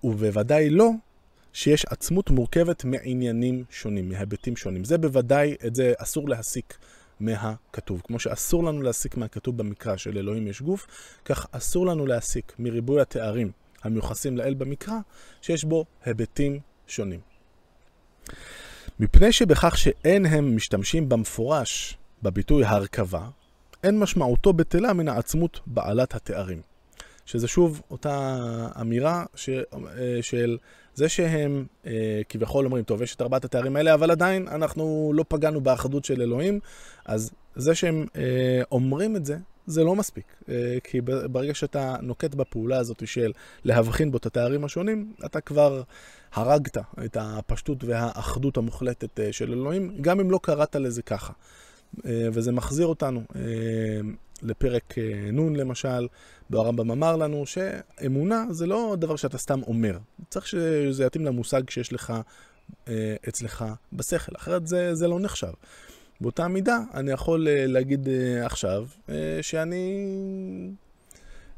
[0.03, 0.91] ובוודאי לא
[1.53, 4.83] שיש עצמות מורכבת מעניינים שונים, מהיבטים שונים.
[4.83, 6.77] זה בוודאי, את זה אסור להסיק
[7.19, 8.01] מהכתוב.
[8.03, 10.88] כמו שאסור לנו להסיק מהכתוב במקרא של אלוהים יש גוף,
[11.25, 13.51] כך אסור לנו להסיק מריבוי התארים
[13.83, 14.95] המיוחסים לאל במקרא,
[15.41, 17.19] שיש בו היבטים שונים.
[18.99, 23.27] מפני שבכך שאין הם משתמשים במפורש בביטוי הרכבה,
[23.83, 26.62] אין משמעותו בטלה מן העצמות בעלת התארים.
[27.25, 28.38] שזה שוב אותה
[28.81, 29.63] אמירה ש, אה,
[30.21, 30.57] של
[30.95, 35.25] זה שהם אה, כביכול אומרים, טוב, יש את ארבעת התארים האלה, אבל עדיין אנחנו לא
[35.27, 36.60] פגענו באחדות של אלוהים,
[37.05, 40.43] אז זה שהם אה, אומרים את זה, זה לא מספיק.
[40.84, 43.32] כי ברגע שאתה נוקט בפעולה הזאת של
[43.63, 45.82] להבחין בו את התארים השונים, אתה כבר
[46.34, 51.34] הרגת את הפשטות והאחדות המוחלטת של אלוהים, גם אם לא קראת לזה ככה.
[52.06, 53.23] וזה מחזיר אותנו
[54.41, 54.95] לפרק
[55.34, 56.08] נ' למשל,
[56.49, 59.97] בו הרמב"ם אמר לנו שאמונה זה לא דבר שאתה סתם אומר.
[60.30, 62.13] צריך שזה יתאים למושג שיש לך
[62.88, 65.51] אה, אצלך בשכל, אחרת זה, זה לא נחשב.
[66.21, 70.08] באותה מידה אני יכול אה, להגיד אה, עכשיו אה, שאני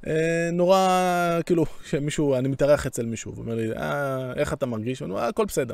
[0.08, 5.02] אה, נורא, כאילו, שמישהו, אני מתארח אצל מישהו, ואומר לי, אה, איך אתה מרגיש?
[5.02, 5.74] אני אומר, הכל בסדר.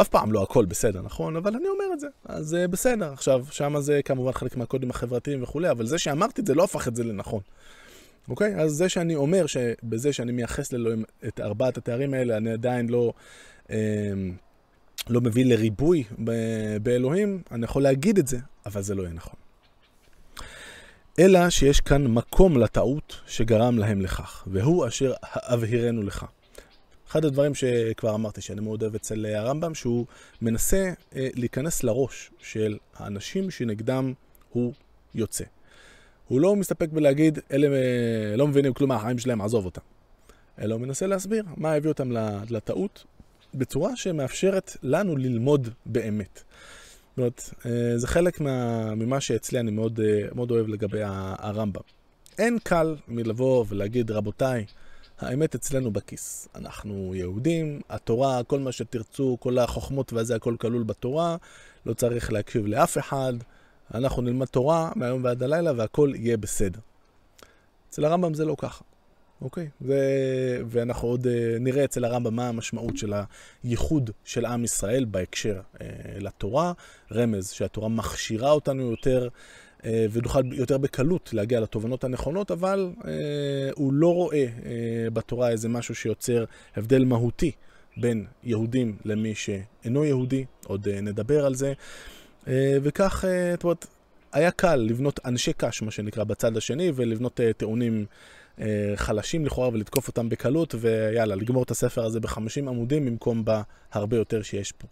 [0.00, 1.36] אף פעם לא הכל בסדר, נכון?
[1.36, 3.12] אבל אני אומר את זה, אז uh, בסדר.
[3.12, 6.88] עכשיו, שם זה כמובן חלק מהקודים החברתיים וכולי, אבל זה שאמרתי את זה לא הפך
[6.88, 7.40] את זה לנכון.
[8.28, 8.60] אוקיי?
[8.60, 13.12] אז זה שאני אומר שבזה שאני מייחס לאלוהים את ארבעת התארים האלה, אני עדיין לא,
[13.70, 13.76] אה,
[15.08, 16.04] לא מביא לריבוי
[16.82, 19.34] באלוהים, אני יכול להגיד את זה, אבל זה לא יהיה נכון.
[21.18, 26.26] אלא שיש כאן מקום לטעות שגרם להם לכך, והוא אשר אבהירנו לך.
[27.08, 30.06] אחד הדברים שכבר אמרתי שאני מאוד אוהב אצל הרמב"ם, שהוא
[30.42, 34.12] מנסה אה, להיכנס לראש של האנשים שנגדם
[34.52, 34.72] הוא
[35.14, 35.44] יוצא.
[36.28, 39.80] הוא לא מסתפק בלהגיד, אלה אה, לא מבינים כלום מהחיים שלהם, עזוב אותם.
[40.58, 42.12] אלא הוא מנסה להסביר מה הביא אותם
[42.50, 43.04] לטעות,
[43.54, 46.42] בצורה שמאפשרת לנו ללמוד באמת.
[47.10, 51.00] זאת אומרת, אה, זה חלק מה, ממה שאצלי אני מאוד, אה, מאוד אוהב לגבי
[51.38, 51.80] הרמב"ם.
[52.38, 54.64] אין קל מלבוא ולהגיד, רבותיי,
[55.18, 56.48] האמת אצלנו בכיס.
[56.54, 61.36] אנחנו יהודים, התורה, כל מה שתרצו, כל החוכמות והזה, הכל כלול בתורה,
[61.86, 63.32] לא צריך להקשיב לאף אחד,
[63.94, 66.80] אנחנו נלמד תורה מהיום ועד הלילה והכל יהיה בסדר.
[67.90, 68.84] אצל הרמב"ם זה לא ככה.
[69.42, 69.68] אוקיי?
[69.82, 69.94] ו...
[70.66, 71.28] ואנחנו עוד uh,
[71.60, 73.12] נראה אצל הרמב"ם מה המשמעות של
[73.64, 75.80] הייחוד של עם ישראל בהקשר uh,
[76.18, 76.72] לתורה.
[77.12, 79.28] רמז שהתורה מכשירה אותנו יותר
[79.80, 83.04] uh, ונוכל יותר בקלות להגיע לתובנות הנכונות, אבל uh,
[83.74, 86.44] הוא לא רואה uh, בתורה איזה משהו שיוצר
[86.76, 87.52] הבדל מהותי
[87.96, 91.72] בין יהודים למי שאינו יהודי, עוד uh, נדבר על זה.
[92.44, 92.48] Uh,
[92.82, 93.86] וכך, זאת אומרת,
[94.32, 98.04] היה קל לבנות אנשי קש, מה שנקרא, בצד השני, ולבנות uh, טיעונים אה,
[98.96, 104.42] חלשים לכאורה ולתקוף אותם בקלות, ויאללה, לגמור את הספר הזה בחמישים עמודים במקום בהרבה יותר
[104.42, 104.86] שיש פה.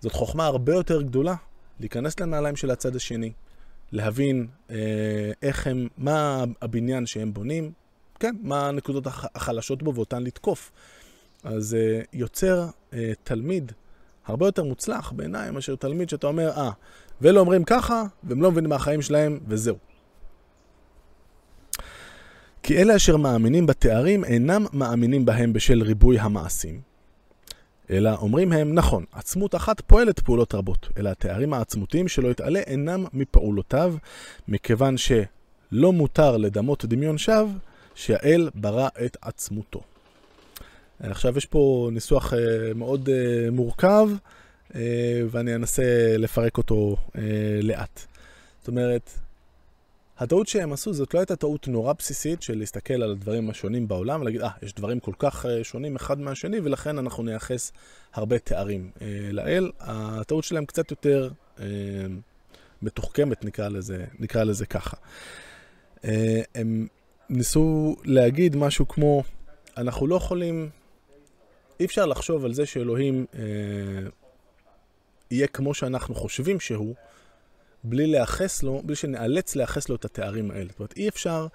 [0.00, 1.34] זאת חוכמה הרבה יותר גדולה,
[1.80, 3.32] להיכנס לנעליים של הצד השני,
[3.92, 4.76] להבין אה,
[5.42, 7.72] איך הם, מה הבניין שהם בונים,
[8.20, 10.72] כן, מה הנקודות החלשות בו ואותן לתקוף.
[11.44, 13.72] אז אה, יוצר אה, תלמיד
[14.26, 16.70] הרבה יותר מוצלח בעיניי מאשר תלמיד שאתה אומר, אה,
[17.20, 19.76] ואלה אומרים ככה, והם לא מבינים מהחיים שלהם, וזהו.
[22.66, 26.80] כי אלה אשר מאמינים בתארים אינם מאמינים בהם בשל ריבוי המעשים.
[27.90, 33.04] אלא אומרים הם, נכון, עצמות אחת פועלת פעולות רבות, אלא התארים העצמותיים שלא יתעלה אינם
[33.12, 33.94] מפעולותיו,
[34.48, 37.48] מכיוון שלא מותר לדמות דמיון שווא,
[37.94, 39.80] שהאל ברא את עצמותו.
[41.00, 42.36] עכשיו יש פה ניסוח uh,
[42.74, 44.08] מאוד uh, מורכב,
[45.30, 46.96] ואני אנסה לפרק אותו
[47.62, 48.00] לאט.
[48.60, 49.10] זאת אומרת,
[50.18, 54.20] הטעות שהם עשו זאת לא הייתה טעות נורא בסיסית של להסתכל על הדברים השונים בעולם
[54.20, 57.72] ולהגיד, אה, יש דברים כל כך אה, שונים אחד מהשני ולכן אנחנו נייחס
[58.14, 59.70] הרבה תארים אה, לאל.
[59.80, 61.64] הטעות שלהם קצת יותר אה,
[62.82, 64.96] מתוחכמת, נקרא לזה, נקרא לזה ככה.
[66.04, 66.86] אה, הם
[67.28, 69.22] ניסו להגיד משהו כמו,
[69.76, 70.70] אנחנו לא יכולים,
[71.80, 73.40] אי אפשר לחשוב על זה שאלוהים אה,
[75.30, 76.94] יהיה כמו שאנחנו חושבים שהוא.
[77.88, 80.68] בלי לייחס לו, בלי שנאלץ לייחס לו את התארים האלה.
[80.68, 81.46] זאת אומרת, אי אפשר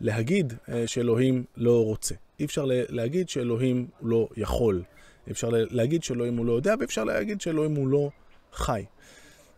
[0.00, 2.14] להגיד אה, שאלוהים לא רוצה.
[2.40, 4.82] אי אפשר להגיד שאלוהים לא יכול.
[5.26, 8.10] אי אפשר להגיד שאלוהים הוא לא יודע, ואי אפשר להגיד שאלוהים הוא לא
[8.52, 8.84] חי.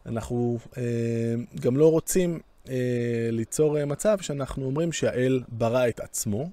[0.07, 0.83] אנחנו אה,
[1.61, 2.75] גם לא רוצים אה,
[3.33, 6.51] ליצור מצב שאנחנו אומרים שהאל ברא את עצמו,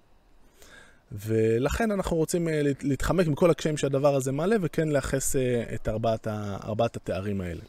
[1.12, 2.48] ולכן אנחנו רוצים
[2.82, 5.36] להתחמק מכל הקשיים שהדבר הזה מעלה, וכן לייחס
[5.76, 6.28] את ארבעת,
[6.64, 7.62] ארבעת התארים האלה.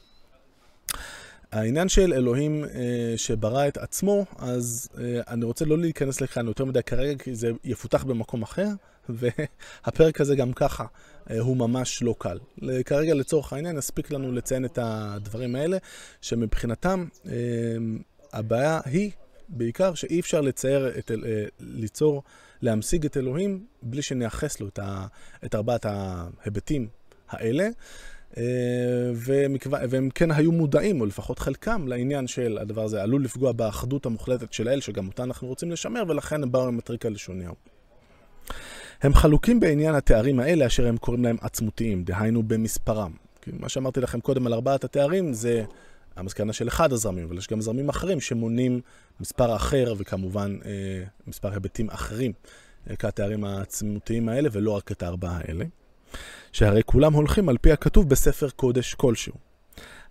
[1.56, 6.64] העניין של אלוהים אה, שברא את עצמו, אז אה, אני רוצה לא להיכנס לכאן יותר
[6.64, 8.68] מדי כרגע, כי זה יפותח במקום אחר,
[9.08, 10.84] והפרק הזה גם ככה
[11.30, 12.38] אה, הוא ממש לא קל.
[12.86, 15.76] כרגע לצורך העניין נספיק לנו לציין את הדברים האלה,
[16.20, 17.32] שמבחינתם אה,
[18.32, 19.10] הבעיה היא
[19.48, 21.16] בעיקר שאי אפשר לצייר, את, אה,
[21.60, 22.22] ליצור,
[22.62, 25.06] להמשיג את אלוהים בלי שנייחס לו את, ה,
[25.44, 26.88] את ארבעת ההיבטים
[27.28, 27.68] האלה.
[28.38, 28.42] אה,
[29.88, 34.52] והם כן היו מודעים, או לפחות חלקם, לעניין של הדבר הזה עלול לפגוע באחדות המוחלטת
[34.52, 37.54] של האל, שגם אותה אנחנו רוצים לשמר, ולכן הם באו עם הטריק הלשוניהו.
[39.02, 43.12] הם חלוקים בעניין התארים האלה, אשר הם קוראים להם עצמותיים, דהיינו במספרם.
[43.42, 45.64] כי מה שאמרתי לכם קודם על ארבעת התארים, זה
[46.16, 48.80] המסקנה של אחד הזרמים, אבל יש גם זרמים אחרים שמונים
[49.20, 50.70] מספר אחר, וכמובן אה,
[51.26, 52.32] מספר היבטים אחרים
[52.90, 55.64] אה, כתארים העצמותיים האלה, ולא רק את הארבעה האלה.
[56.56, 59.34] שהרי כולם הולכים על פי הכתוב בספר קודש כלשהו.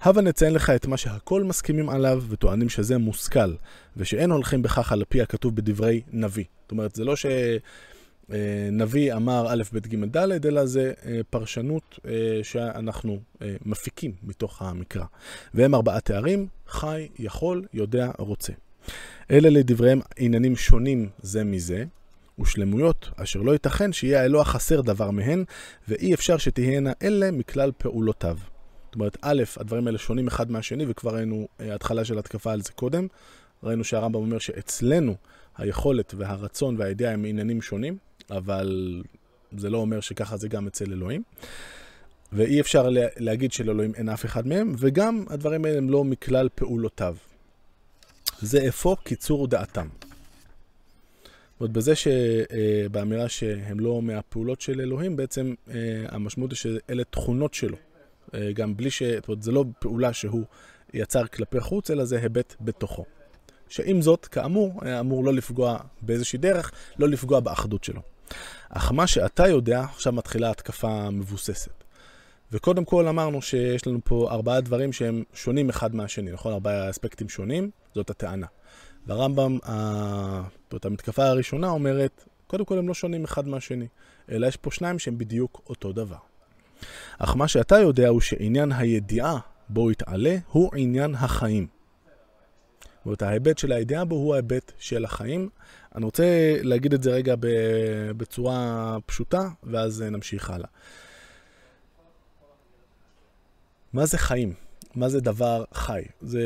[0.01, 3.53] הבה נציין לך את מה שהכל מסכימים עליו וטוענים שזה מושכל,
[3.97, 6.43] ושאין הולכים בכך על פי הכתוב בדברי נביא.
[6.61, 7.13] זאת אומרת, זה לא
[8.29, 14.61] שנביא אמר א', ב', ג', ד', אלא זה אה, פרשנות אה, שאנחנו אה, מפיקים מתוך
[14.61, 15.05] המקרא.
[15.53, 18.53] והם ארבעה תארים, חי, יכול, יודע, רוצה.
[19.31, 21.85] אלה לדבריהם עניינים שונים זה מזה,
[22.39, 25.43] ושלמויות, אשר לא ייתכן שיהיה האלוה חסר דבר מהן,
[25.87, 28.37] ואי אפשר שתהיינה אלה מכלל פעולותיו.
[28.85, 32.61] זאת אומרת, א', הדברים האלה שונים אחד מהשני, וכבר ראינו אה, התחלה של התקפה על
[32.61, 33.07] זה קודם.
[33.63, 35.15] ראינו שהרמב"ם אומר שאצלנו
[35.57, 37.97] היכולת והרצון והידיעה הם עניינים שונים,
[38.29, 39.01] אבל
[39.57, 41.23] זה לא אומר שככה זה גם אצל אלוהים.
[42.33, 47.15] ואי אפשר להגיד שלאלוהים אין אף אחד מהם, וגם הדברים האלה הם לא מכלל פעולותיו.
[48.39, 49.87] זה אפוא קיצור דעתם.
[51.59, 55.53] זאת בזה שבאמירה שהם לא מהפעולות של אלוהים, בעצם
[56.07, 57.77] המשמעות היא שאלה תכונות שלו.
[58.53, 59.03] גם בלי ש...
[59.03, 60.43] זאת אומרת, זה לא פעולה שהוא
[60.93, 63.05] יצר כלפי חוץ, אלא זה היבט בתוכו.
[63.69, 68.01] שעם זאת, כאמור, היה אמור לא לפגוע באיזושהי דרך, לא לפגוע באחדות שלו.
[68.69, 71.83] אך מה שאתה יודע, עכשיו מתחילה התקפה מבוססת.
[72.51, 76.53] וקודם כל אמרנו שיש לנו פה ארבעה דברים שהם שונים אחד מהשני, נכון?
[76.53, 78.47] ארבעה אספקטים שונים, זאת הטענה.
[79.07, 79.57] והרמב"ם,
[80.75, 83.87] זאת המתקפה הראשונה אומרת, קודם כל הם לא שונים אחד מהשני,
[84.31, 86.17] אלא יש פה שניים שהם בדיוק אותו דבר.
[87.19, 91.67] אך מה שאתה יודע הוא שעניין הידיעה בו יתעלה הוא עניין החיים.
[92.81, 95.49] זאת אומרת, ההיבט של הידיעה בו הוא ההיבט של החיים.
[95.95, 97.35] אני רוצה להגיד את זה רגע
[98.17, 100.69] בצורה פשוטה, ואז נמשיך הלאה.
[103.93, 104.53] מה זה חיים?
[104.95, 106.01] מה זה דבר חי?
[106.21, 106.41] זה,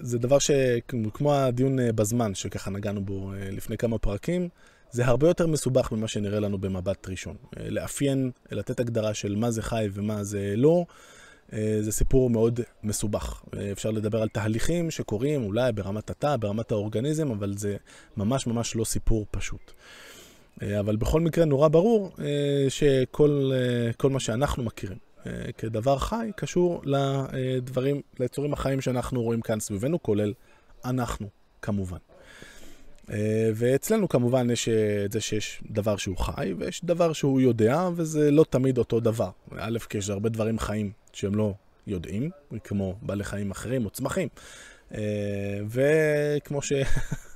[0.00, 4.48] זה דבר שכמו הדיון בזמן, שככה נגענו בו לפני כמה פרקים,
[4.90, 7.36] זה הרבה יותר מסובך ממה שנראה לנו במבט ראשון.
[7.56, 10.84] לאפיין, לתת הגדרה של מה זה חי ומה זה לא,
[11.80, 13.42] זה סיפור מאוד מסובך.
[13.72, 17.76] אפשר לדבר על תהליכים שקורים אולי ברמת התא, ברמת האורגניזם, אבל זה
[18.16, 19.72] ממש ממש לא סיפור פשוט.
[20.62, 22.10] אבל בכל מקרה נורא ברור
[22.68, 23.52] שכל
[24.10, 24.98] מה שאנחנו מכירים
[25.58, 30.32] כדבר חי קשור לדברים, ליצורים החיים שאנחנו רואים כאן סביבנו, כולל
[30.84, 31.28] אנחנו,
[31.62, 31.96] כמובן.
[33.54, 34.68] ואצלנו כמובן יש
[35.04, 39.30] את זה שיש דבר שהוא חי ויש דבר שהוא יודע, וזה לא תמיד אותו דבר.
[39.58, 41.54] א', כי יש הרבה דברים חיים שהם לא
[41.86, 42.30] יודעים,
[42.64, 44.28] כמו בעלי חיים אחרים או צמחים.
[45.68, 46.72] וכמו ש...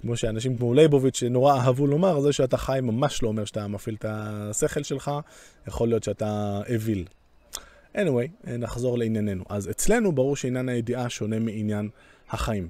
[0.00, 3.96] כמו שאנשים כמו לייבוביץ' שנורא אהבו לומר, זה שאתה חי ממש לא אומר שאתה מפעיל
[3.98, 5.10] את השכל שלך,
[5.68, 7.04] יכול להיות שאתה אוויל.
[7.96, 9.44] anyway, נחזור לענייננו.
[9.48, 11.88] אז אצלנו ברור שעניין הידיעה שונה מעניין
[12.30, 12.68] החיים.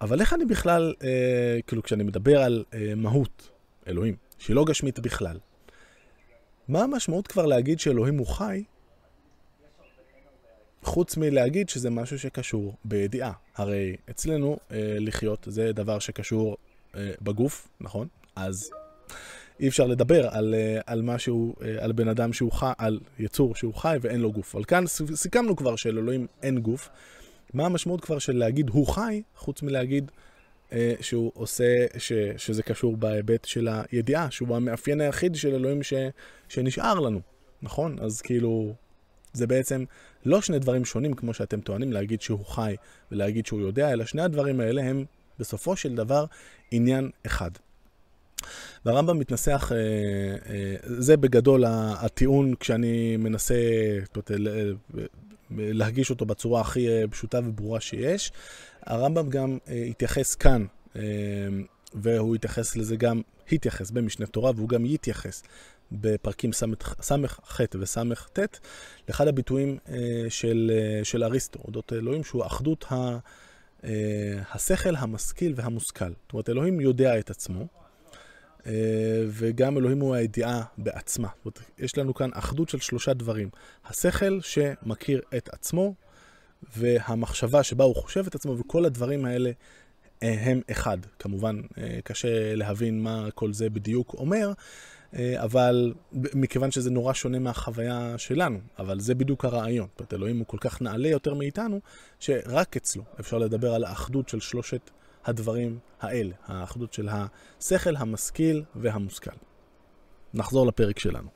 [0.00, 3.50] אבל איך אני בכלל, אה, כאילו כשאני מדבר על אה, מהות,
[3.88, 5.38] אלוהים, שהיא לא גשמית בכלל,
[6.68, 8.62] מה המשמעות כבר להגיד שאלוהים הוא חי,
[10.82, 13.32] חוץ מלהגיד שזה משהו שקשור בידיעה.
[13.56, 16.56] הרי אצלנו אה, לחיות זה דבר שקשור
[16.96, 18.08] אה, בגוף, נכון?
[18.36, 18.70] אז
[19.60, 23.54] אי אפשר לדבר על, אה, על משהו, אה, על בן אדם שהוא חי, על יצור
[23.54, 24.54] שהוא חי ואין לו גוף.
[24.54, 26.88] אבל כאן סיכמנו כבר שלאלוהים אין גוף.
[27.54, 30.10] מה המשמעות כבר של להגיד הוא חי, חוץ מלהגיד
[30.72, 35.92] אה, שהוא עושה, ש, שזה קשור בהיבט של הידיעה, שהוא המאפיין היחיד של אלוהים ש,
[36.48, 37.20] שנשאר לנו,
[37.62, 37.96] נכון?
[38.00, 38.74] אז כאילו,
[39.32, 39.84] זה בעצם
[40.24, 42.76] לא שני דברים שונים כמו שאתם טוענים להגיד שהוא חי
[43.12, 45.04] ולהגיד שהוא יודע, אלא שני הדברים האלה הם
[45.38, 46.24] בסופו של דבר
[46.70, 47.50] עניין אחד.
[48.84, 53.54] והרמב"ם מתנסח, אה, אה, זה בגדול הטיעון כשאני מנסה
[55.50, 58.32] להגיש אותו בצורה הכי פשוטה וברורה שיש.
[58.86, 59.58] הרמב"ם גם
[59.90, 60.64] התייחס כאן,
[61.94, 63.20] והוא התייחס לזה גם,
[63.52, 65.42] התייחס במשנה תורה, והוא גם יתייחס
[66.00, 68.58] בפרקים ס"ח וס"ט,
[69.08, 69.78] לאחד הביטויים
[70.28, 73.18] של, של אריסטו, אודות אלוהים, שהוא אחדות ה,
[74.52, 76.04] השכל, המשכיל והמושכל.
[76.08, 77.66] זאת אומרת, אלוהים יודע את עצמו,
[79.28, 81.28] וגם אלוהים הוא הידיעה בעצמה.
[81.44, 83.48] זאת אומרת, יש לנו כאן אחדות של שלושה דברים.
[83.86, 85.94] השכל שמכיר את עצמו,
[86.76, 89.50] והמחשבה שבה הוא חושב את עצמו, וכל הדברים האלה
[90.22, 90.98] הם אחד.
[91.18, 91.60] כמובן,
[92.04, 94.52] קשה להבין מה כל זה בדיוק אומר,
[95.18, 95.92] אבל
[96.34, 99.88] מכיוון שזה נורא שונה מהחוויה שלנו, אבל זה בדיוק הרעיון.
[99.90, 101.80] זאת אומרת, אלוהים הוא כל כך נעלה יותר מאיתנו,
[102.20, 104.90] שרק אצלו אפשר לדבר על האחדות של שלושת
[105.24, 109.30] הדברים האלה, האחדות של השכל, המשכיל והמושכל.
[110.34, 111.28] נחזור לפרק שלנו.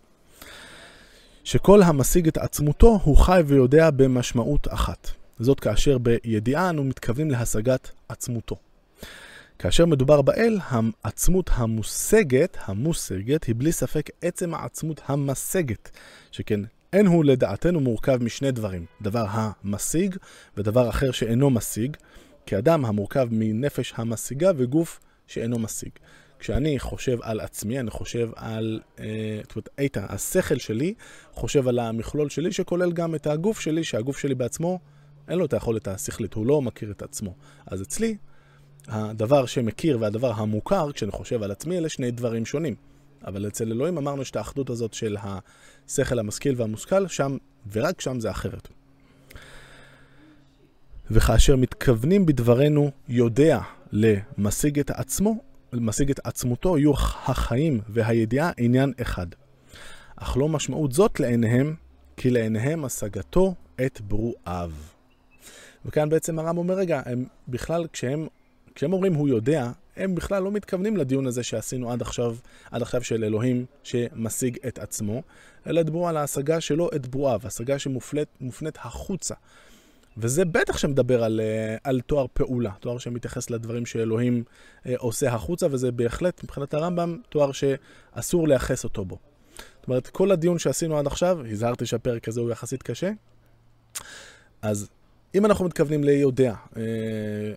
[1.45, 5.11] שכל המשיג את עצמותו הוא חי ויודע במשמעות אחת.
[5.39, 8.57] זאת כאשר בידיעה אנו מתכוונים להשגת עצמותו.
[9.59, 10.59] כאשר מדובר באל,
[11.05, 15.91] העצמות המושגת, המושגת, היא בלי ספק עצם העצמות המשגת,
[16.31, 16.61] שכן
[16.93, 20.17] אין הוא לדעתנו מורכב משני דברים, דבר המשיג
[20.57, 21.97] ודבר אחר שאינו משיג,
[22.47, 25.91] כאדם המורכב מנפש המשיגה וגוף שאינו משיג.
[26.39, 30.95] כשאני חושב על עצמי, אני חושב על, אה, זאת אומרת, איתן, השכל שלי
[31.33, 34.79] חושב על המכלול שלי, שכולל גם את הגוף שלי, שהגוף שלי בעצמו,
[35.29, 37.35] אין לו את היכולת השכלית, הוא לא מכיר את עצמו.
[37.67, 38.17] אז אצלי,
[38.89, 42.75] הדבר שמכיר והדבר המוכר, כשאני חושב על עצמי, אלה שני דברים שונים.
[43.27, 47.37] אבל אצל אלוהים אמרנו שאת האחדות הזאת של השכל המשכיל והמושכל, שם,
[47.73, 48.69] ורק שם זה אחרת.
[51.11, 53.61] וכאשר מתכוונים בדברנו יודע
[53.93, 55.37] למשיג את עצמו,
[55.73, 56.93] למשיג את עצמותו, יהיו
[57.27, 59.27] החיים והידיעה עניין אחד.
[60.17, 61.75] אך לא משמעות זאת לעיניהם,
[62.17, 63.55] כי לעיניהם השגתו
[63.87, 64.73] את ברואיו.
[65.85, 68.27] וכאן בעצם הרם אומר, רגע, הם בכלל, כשהם,
[68.77, 72.37] כשהם אומרים הוא יודע, הם בכלל לא מתכוונים לדיון הזה שעשינו עד עכשיו,
[72.71, 75.23] עד עכשיו של אלוהים שמשיג את עצמו,
[75.67, 79.35] אלא דיברו על ההשגה שלו את ברואיו, השגה שמופנית החוצה.
[80.17, 84.45] וזה בטח שמדבר על, אה, על תואר פעולה, תואר שמתייחס לדברים שאלוהים
[84.87, 89.19] אה, עושה החוצה, וזה בהחלט, מבחינת הרמב"ם, תואר שאסור לייחס אותו בו.
[89.57, 93.11] זאת אומרת, כל הדיון שעשינו עד עכשיו, הזהרתי שהפרק הזה הוא יחסית קשה,
[94.63, 94.89] אז
[95.37, 96.83] אם אנחנו מתכוונים ליודע אה,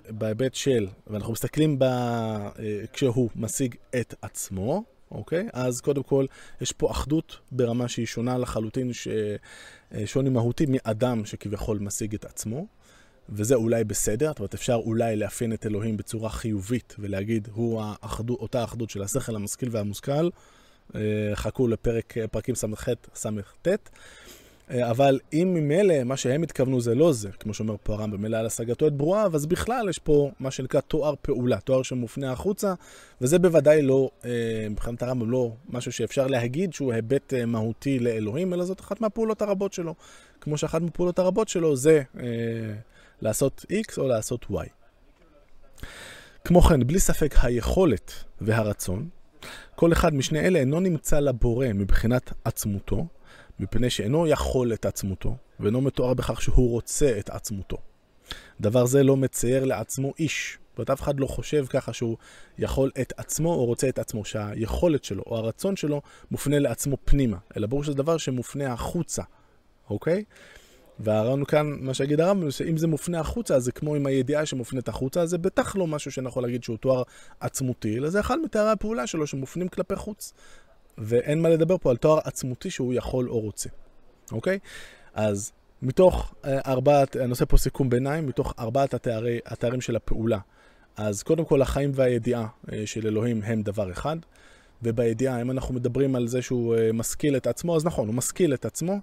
[0.09, 2.49] בהיבט של, ואנחנו מסתכלים ב, אה,
[2.93, 5.47] כשהוא משיג את עצמו, אוקיי?
[5.53, 6.25] אז קודם כל,
[6.61, 9.07] יש פה אחדות ברמה שהיא שונה לחלוטין, ש...
[9.93, 12.67] אה, שוני מהותי מאדם שכביכול משיג את עצמו,
[13.29, 18.39] וזה אולי בסדר, זאת אומרת, אפשר אולי לאפיין את אלוהים בצורה חיובית ולהגיד, הוא האחדות,
[18.39, 20.29] אותה אחדות של השכל המשכיל והמושכל.
[20.95, 21.01] אה,
[21.33, 23.67] חכו לפרק, פרקים ס"ח, ס"ט.
[24.71, 28.37] אה, אבל אם ממילא מה שהם התכוונו זה לא זה, כמו שאומר פה הרמב"ם, אלא
[28.37, 32.73] על השגתו את ברואיו, אז בכלל יש פה מה שנקרא תואר פעולה, תואר שמופנה החוצה,
[33.21, 38.53] וזה בוודאי לא, אה, מבחינת הרמב"ם, לא משהו שאפשר להגיד שהוא היבט אה, מהותי לאלוהים,
[38.53, 39.95] אלא זאת אחת מהפעולות הרבות שלו.
[40.41, 42.25] כמו שאחת מהפעולות הרבות שלו זה אה,
[43.21, 44.69] לעשות X או לעשות Y.
[46.45, 49.09] כמו כן, בלי ספק היכולת והרצון,
[49.75, 53.05] כל אחד משני אלה אינו נמצא לבורא מבחינת עצמותו,
[53.59, 57.77] מפני שאינו יכול את עצמותו, ואינו מתואר בכך שהוא רוצה את עצמותו.
[58.61, 60.57] דבר זה לא מצייר לעצמו איש.
[60.77, 62.17] זאת אף אחד לא חושב ככה שהוא
[62.57, 67.37] יכול את עצמו או רוצה את עצמו, שהיכולת שלו או הרצון שלו מופנה לעצמו פנימה,
[67.57, 69.23] אלא ברור שזה דבר שמופנה החוצה,
[69.89, 70.23] אוקיי?
[70.99, 74.87] והרעיון כאן, מה שיגיד הרמב"ם, שאם זה מופנה החוצה, אז זה כמו עם הידיעה שמופנית
[74.87, 77.03] החוצה, זה בטח לא משהו שאני יכול להגיד שהוא תואר
[77.39, 80.33] עצמותי, אלא זה אחד מתארי הפעולה שלו שמופנים כלפי חוץ.
[80.99, 83.69] ואין מה לדבר פה על תואר עצמותי שהוא יכול או רוצה,
[84.31, 84.59] אוקיי?
[85.13, 90.39] אז מתוך אה, ארבעת, אני עושה פה סיכום ביניים, מתוך ארבעת התארי, התארים של הפעולה.
[90.97, 94.17] אז קודם כל החיים והידיעה אה, של אלוהים הם דבר אחד,
[94.83, 98.53] ובידיעה, אם אנחנו מדברים על זה שהוא אה, משכיל את עצמו, אז נכון, הוא משכיל
[98.53, 98.99] את עצמו,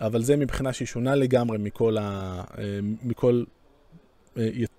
[0.00, 2.42] אבל זה מבחינה שהיא שונה לגמרי מכל, ה,
[3.02, 3.44] מכל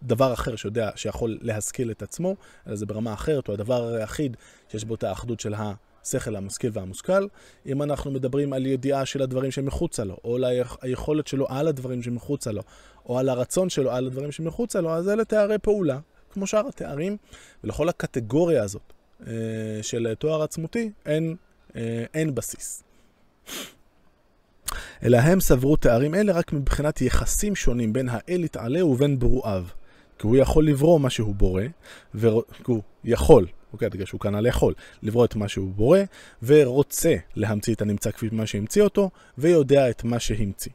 [0.04, 2.36] דבר אחר שיודע, שיכול להשכיל את עצמו,
[2.68, 4.38] אלא זה ברמה אחרת, הוא הדבר היחיד
[4.70, 5.74] שיש בו את האחדות של ה...
[6.08, 7.28] השכל המשכיל והמושכל,
[7.66, 10.44] אם אנחנו מדברים על ידיעה של הדברים שמחוצה לו, או על
[10.82, 12.62] היכולת שלו על הדברים שמחוצה לו,
[13.06, 16.00] או על הרצון שלו על הדברים שמחוצה לו, אז אלה תארי פעולה,
[16.32, 17.18] כמו שאר התארים,
[17.64, 18.94] ולכל הקטגוריה הזאת
[19.28, 19.34] אה,
[19.82, 21.36] של תואר עצמותי אין,
[21.76, 22.84] אה, אין בסיס.
[25.04, 29.64] אלא הם סברו תארים אלה רק מבחינת יחסים שונים בין האל יתעלה ובין ברואיו.
[30.20, 31.64] כי הוא יכול לברוא מה שהוא בורא,
[32.14, 36.00] והוא יכול, אוקיי, בגלל שהוא כנ"ל יכול, לברוא את מה שהוא בורא,
[36.44, 40.72] ורוצה להמציא את הנמצא כפי מה שהמציא אותו, ויודע את מה שהמציא.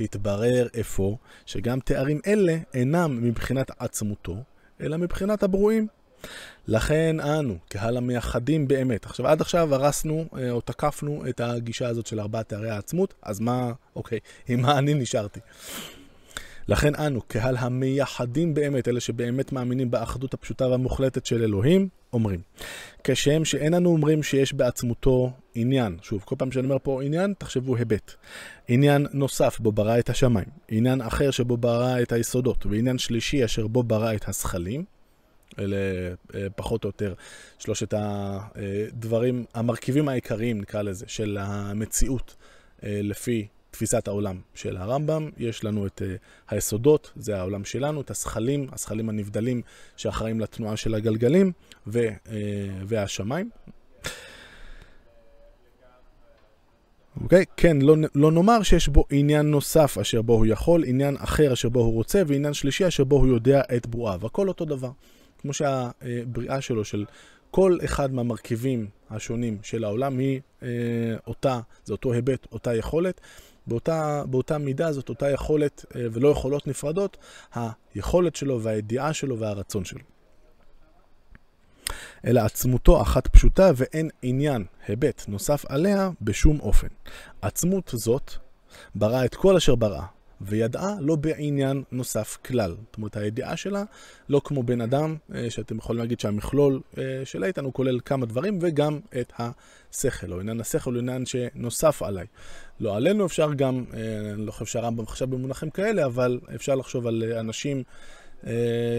[0.00, 4.36] התברר אפוא שגם תארים אלה אינם מבחינת עצמותו,
[4.80, 5.86] אלא מבחינת הברואים.
[6.68, 12.06] לכן אנו, קהל המייחדים באמת, עכשיו עד עכשיו הרסנו אה, או תקפנו את הגישה הזאת
[12.06, 14.18] של ארבעת תארי העצמות, אז מה, אוקיי,
[14.48, 15.40] עם מה אני נשארתי?
[16.68, 22.40] לכן אנו, קהל המייחדים באמת, אלה שבאמת מאמינים באחדות הפשוטה והמוחלטת של אלוהים, אומרים.
[23.04, 27.76] כשם שאין אנו אומרים שיש בעצמותו עניין, שוב, כל פעם שאני אומר פה עניין, תחשבו
[27.76, 28.14] היבט.
[28.68, 33.66] עניין נוסף בו ברא את השמיים, עניין אחר שבו ברא את היסודות, ועניין שלישי אשר
[33.66, 34.84] בו ברא את הזכלים.
[35.58, 35.76] אלה
[36.34, 37.14] אה, פחות או יותר
[37.58, 42.34] שלושת הדברים, המרכיבים העיקריים, נקרא לזה, של המציאות
[42.84, 45.30] אה, לפי תפיסת העולם של הרמב"ם.
[45.38, 46.04] יש לנו את uh,
[46.48, 49.62] היסודות, זה העולם שלנו, את הזכלים, הזכלים הנבדלים
[49.96, 51.52] שאחראים לתנועה של הגלגלים,
[51.86, 52.30] ו, uh,
[52.86, 53.50] והשמיים.
[57.22, 57.42] אוקיי?
[57.42, 57.44] Okay?
[57.56, 61.68] כן, לא, לא נאמר שיש בו עניין נוסף אשר בו הוא יכול, עניין אחר אשר
[61.68, 64.26] בו הוא רוצה, ועניין שלישי אשר בו הוא יודע את ברואיו.
[64.26, 64.90] הכל אותו דבר.
[65.38, 67.04] כמו שהבריאה שלו, של
[67.50, 70.68] כל אחד מהמרכיבים השונים של העולם, היא אה,
[71.26, 73.20] אותה, זה אותו היבט, אותה יכולת,
[73.66, 77.16] באותה, באותה מידה זאת אותה יכולת אה, ולא יכולות נפרדות,
[77.94, 80.00] היכולת שלו והידיעה שלו והרצון שלו.
[82.26, 86.88] אלא עצמותו אחת פשוטה ואין עניין, היבט, נוסף עליה בשום אופן.
[87.42, 88.32] עצמות זאת
[88.94, 90.02] ברא את כל אשר ברא,
[90.40, 92.70] וידעה לא בעניין נוסף כלל.
[92.70, 93.84] זאת אומרת, הידיעה שלה
[94.28, 98.26] לא כמו בן אדם, אה, שאתם יכולים להגיד שהמכלול אה, של איתן הוא כולל כמה
[98.26, 102.26] דברים, וגם את השכל, או עניין השכל הוא עניין שנוסף עליי.
[102.80, 107.06] לא עלינו, אפשר גם, אה, אני לא חושב שהרמב"ם חשב במונחים כאלה, אבל אפשר לחשוב
[107.06, 107.82] על אנשים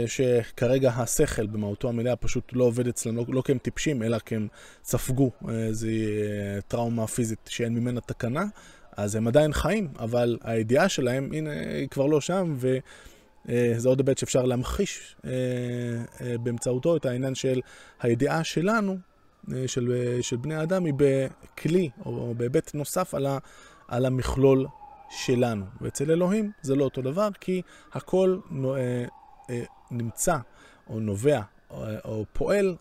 [0.07, 4.35] שכרגע השכל במהותו המלאה פשוט לא עובד אצלם, לא, לא כי הם טיפשים, אלא כי
[4.35, 4.47] הם
[4.83, 5.87] ספגו איזו
[6.67, 8.45] טראומה פיזית שאין ממנה תקנה.
[8.97, 12.55] אז הם עדיין חיים, אבל הידיעה שלהם, הנה, היא כבר לא שם,
[13.77, 15.15] זה עוד היבט שאפשר להמחיש
[16.43, 17.61] באמצעותו את העניין של
[18.01, 18.97] הידיעה שלנו,
[19.67, 23.37] של, של בני האדם, היא בכלי או בהיבט נוסף על, ה,
[23.87, 24.67] על המכלול
[25.09, 25.65] שלנו.
[25.81, 27.61] ואצל אלוהים זה לא אותו דבר, כי
[27.93, 28.39] הכל
[29.91, 30.37] נמצא
[30.89, 31.41] או נובע
[31.71, 32.75] או, או פועל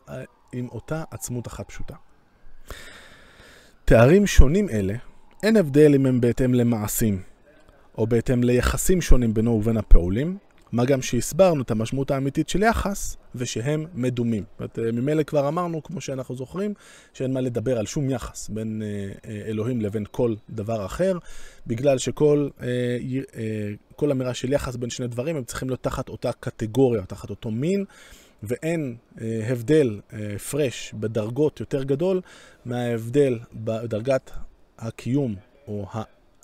[0.52, 1.94] עם אותה עצמות אחת פשוטה.
[3.84, 4.94] תארים שונים אלה,
[5.43, 7.22] אין הבדל אם הם בהתאם למעשים,
[7.99, 10.39] או בהתאם ליחסים שונים בינו ובין הפעולים,
[10.72, 14.45] מה גם שהסברנו את המשמעות האמיתית של יחס, ושהם מדומים.
[14.61, 16.74] זאת אומרת, ממילא כבר אמרנו, כמו שאנחנו זוכרים,
[17.12, 18.89] שאין מה לדבר על שום יחס בין אה,
[19.30, 21.18] אה, אלוהים לבין כל דבר אחר,
[21.66, 22.99] בגלל שכל אה,
[23.97, 27.51] כל אמירה של יחס בין שני דברים, הם צריכים להיות תחת אותה קטגוריה, תחת אותו
[27.51, 27.84] מין.
[28.43, 30.01] ואין אה, הבדל,
[30.34, 32.20] הפרש אה, בדרגות יותר גדול
[32.64, 34.30] מההבדל בדרגת
[34.79, 35.35] הקיום
[35.68, 35.87] או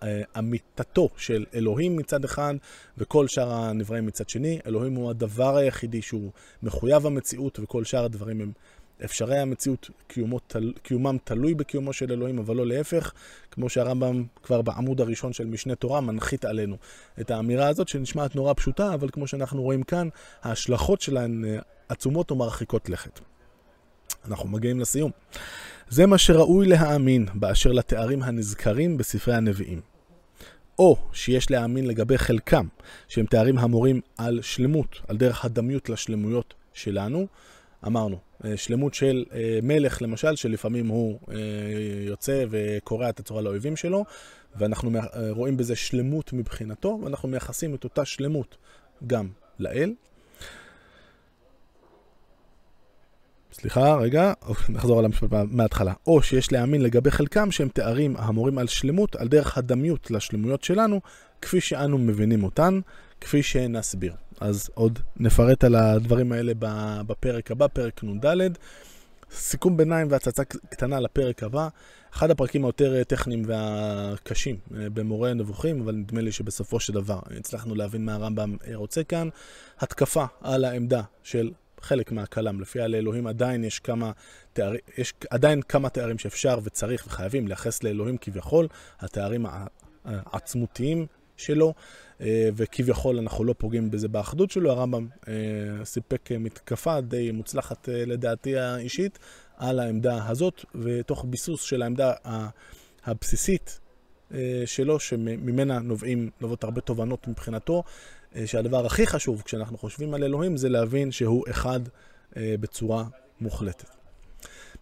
[0.03, 2.55] אה, אמיתתו של אלוהים מצד אחד
[2.99, 4.59] וכל שאר הנבראים מצד שני.
[4.67, 6.31] אלוהים הוא הדבר היחידי שהוא
[6.63, 8.53] מחויב המציאות וכל שאר הדברים הם
[9.05, 13.13] אפשרי המציאות, קיומו, תל, קיומם תלוי בקיומו של אלוהים, אבל לא להפך,
[13.51, 16.77] כמו שהרמב"ם כבר בעמוד הראשון של משנה תורה מנחית עלינו
[17.21, 20.09] את האמירה הזאת שנשמעת נורא פשוטה, אבל כמו שאנחנו רואים כאן,
[20.43, 21.45] ההשלכות שלהן
[21.89, 23.21] עצומות ומרחיקות לכת.
[24.29, 25.11] אנחנו מגיעים לסיום.
[25.89, 29.81] זה מה שראוי להאמין באשר לתארים הנזכרים בספרי הנביאים.
[30.79, 32.67] או שיש להאמין לגבי חלקם,
[33.09, 37.27] שהם תארים המורים על שלמות, על דרך הדמיות לשלמויות שלנו.
[37.87, 41.37] אמרנו, אה, שלמות של אה, מלך למשל, שלפעמים הוא אה,
[42.07, 44.05] יוצא וקורע את הצורה לאויבים שלו,
[44.57, 44.91] ואנחנו
[45.31, 48.57] רואים בזה שלמות מבחינתו, ואנחנו מייחסים את אותה שלמות
[49.07, 49.93] גם לאל.
[53.53, 54.33] סליחה, רגע,
[54.69, 55.93] נחזור על המשפט מההתחלה.
[56.07, 61.01] או שיש להאמין לגבי חלקם שהם תארים המורים על שלמות, על דרך הדמיות לשלמויות שלנו,
[61.43, 62.81] כפי שאנו מבינים אותן,
[63.21, 64.13] כפי שנסביר.
[64.41, 66.53] אז עוד נפרט על הדברים האלה
[67.07, 68.27] בפרק הבא, פרק נ"ד.
[69.35, 71.69] סיכום ביניים והצצה קטנה לפרק הבא.
[72.15, 77.75] אחד הפרקים היותר טכניים והקשים אה, במורה נבוכים, אבל נדמה לי שבסופו של דבר הצלחנו
[77.75, 79.29] להבין מה הרמב"ם רוצה כאן.
[79.81, 81.51] התקפה על העמדה של
[81.83, 82.61] חלק מהכלם.
[82.61, 84.13] לפי לאלוהים עדיין יש כמה
[84.53, 88.69] תארים, יש עדיין כמה תארים שאפשר וצריך וחייבים לייחס לאלוהים כביכול,
[89.01, 89.47] התארים
[90.05, 91.07] העצמותיים
[91.37, 91.75] שלו,
[92.21, 94.71] אה, וכביכול אנחנו לא פוגעים בזה באחדות שלו.
[94.71, 99.19] הרמב"ם אה, סיפק מתקפה די מוצלחת אה, לדעתי האישית
[99.57, 102.13] על העמדה הזאת, ותוך ביסוס של העמדה
[103.05, 103.79] הבסיסית
[104.67, 107.83] שלו, שממנה נובעים, נובעות הרבה תובנות מבחינתו,
[108.47, 111.81] שהדבר הכי חשוב כשאנחנו חושבים על אלוהים זה להבין שהוא אחד
[112.37, 113.05] בצורה
[113.41, 114.03] מוחלטת.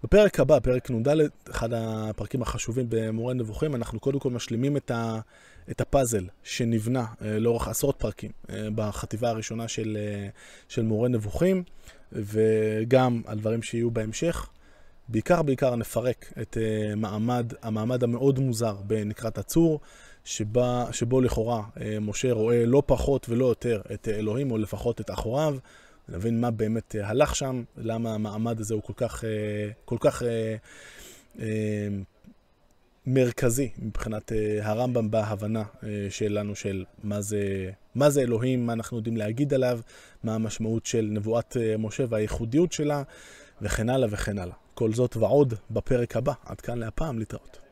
[0.05, 1.09] בפרק הבא, פרק נ"ד,
[1.51, 5.21] אחד הפרקים החשובים במורה נבוכים, אנחנו קודם כל משלימים את, ה,
[5.71, 10.29] את הפאזל שנבנה אה, לאורך עשרות פרקים אה, בחטיבה הראשונה של, אה,
[10.69, 11.63] של מורה נבוכים,
[12.13, 14.49] וגם על דברים שיהיו בהמשך.
[15.09, 16.57] בעיקר בעיקר נפרק את
[16.97, 19.81] מעמד, המעמד המאוד מוזר בנקרת הצור,
[20.25, 21.62] שבה, שבו לכאורה
[22.01, 25.57] משה רואה לא פחות ולא יותר את אלוהים, או לפחות את אחוריו.
[26.11, 30.23] נבין מה באמת אה, הלך שם, למה המעמד הזה הוא כל כך, אה, כל כך
[30.23, 31.89] אה,
[33.07, 35.62] מרכזי מבחינת הרמב"ם בהבנה
[36.11, 39.81] שלנו של מה זה, מה זה אלוהים, מה אנחנו יודעים להגיד עליו,
[40.25, 43.03] מה המשמעות של נבואת משה והייחודיות שלה,
[43.62, 44.55] וכן הלאה וכן הלאה.
[44.75, 46.33] כל זאת ועוד בפרק הבא.
[46.45, 47.70] עד כאן להפעם, להתראות.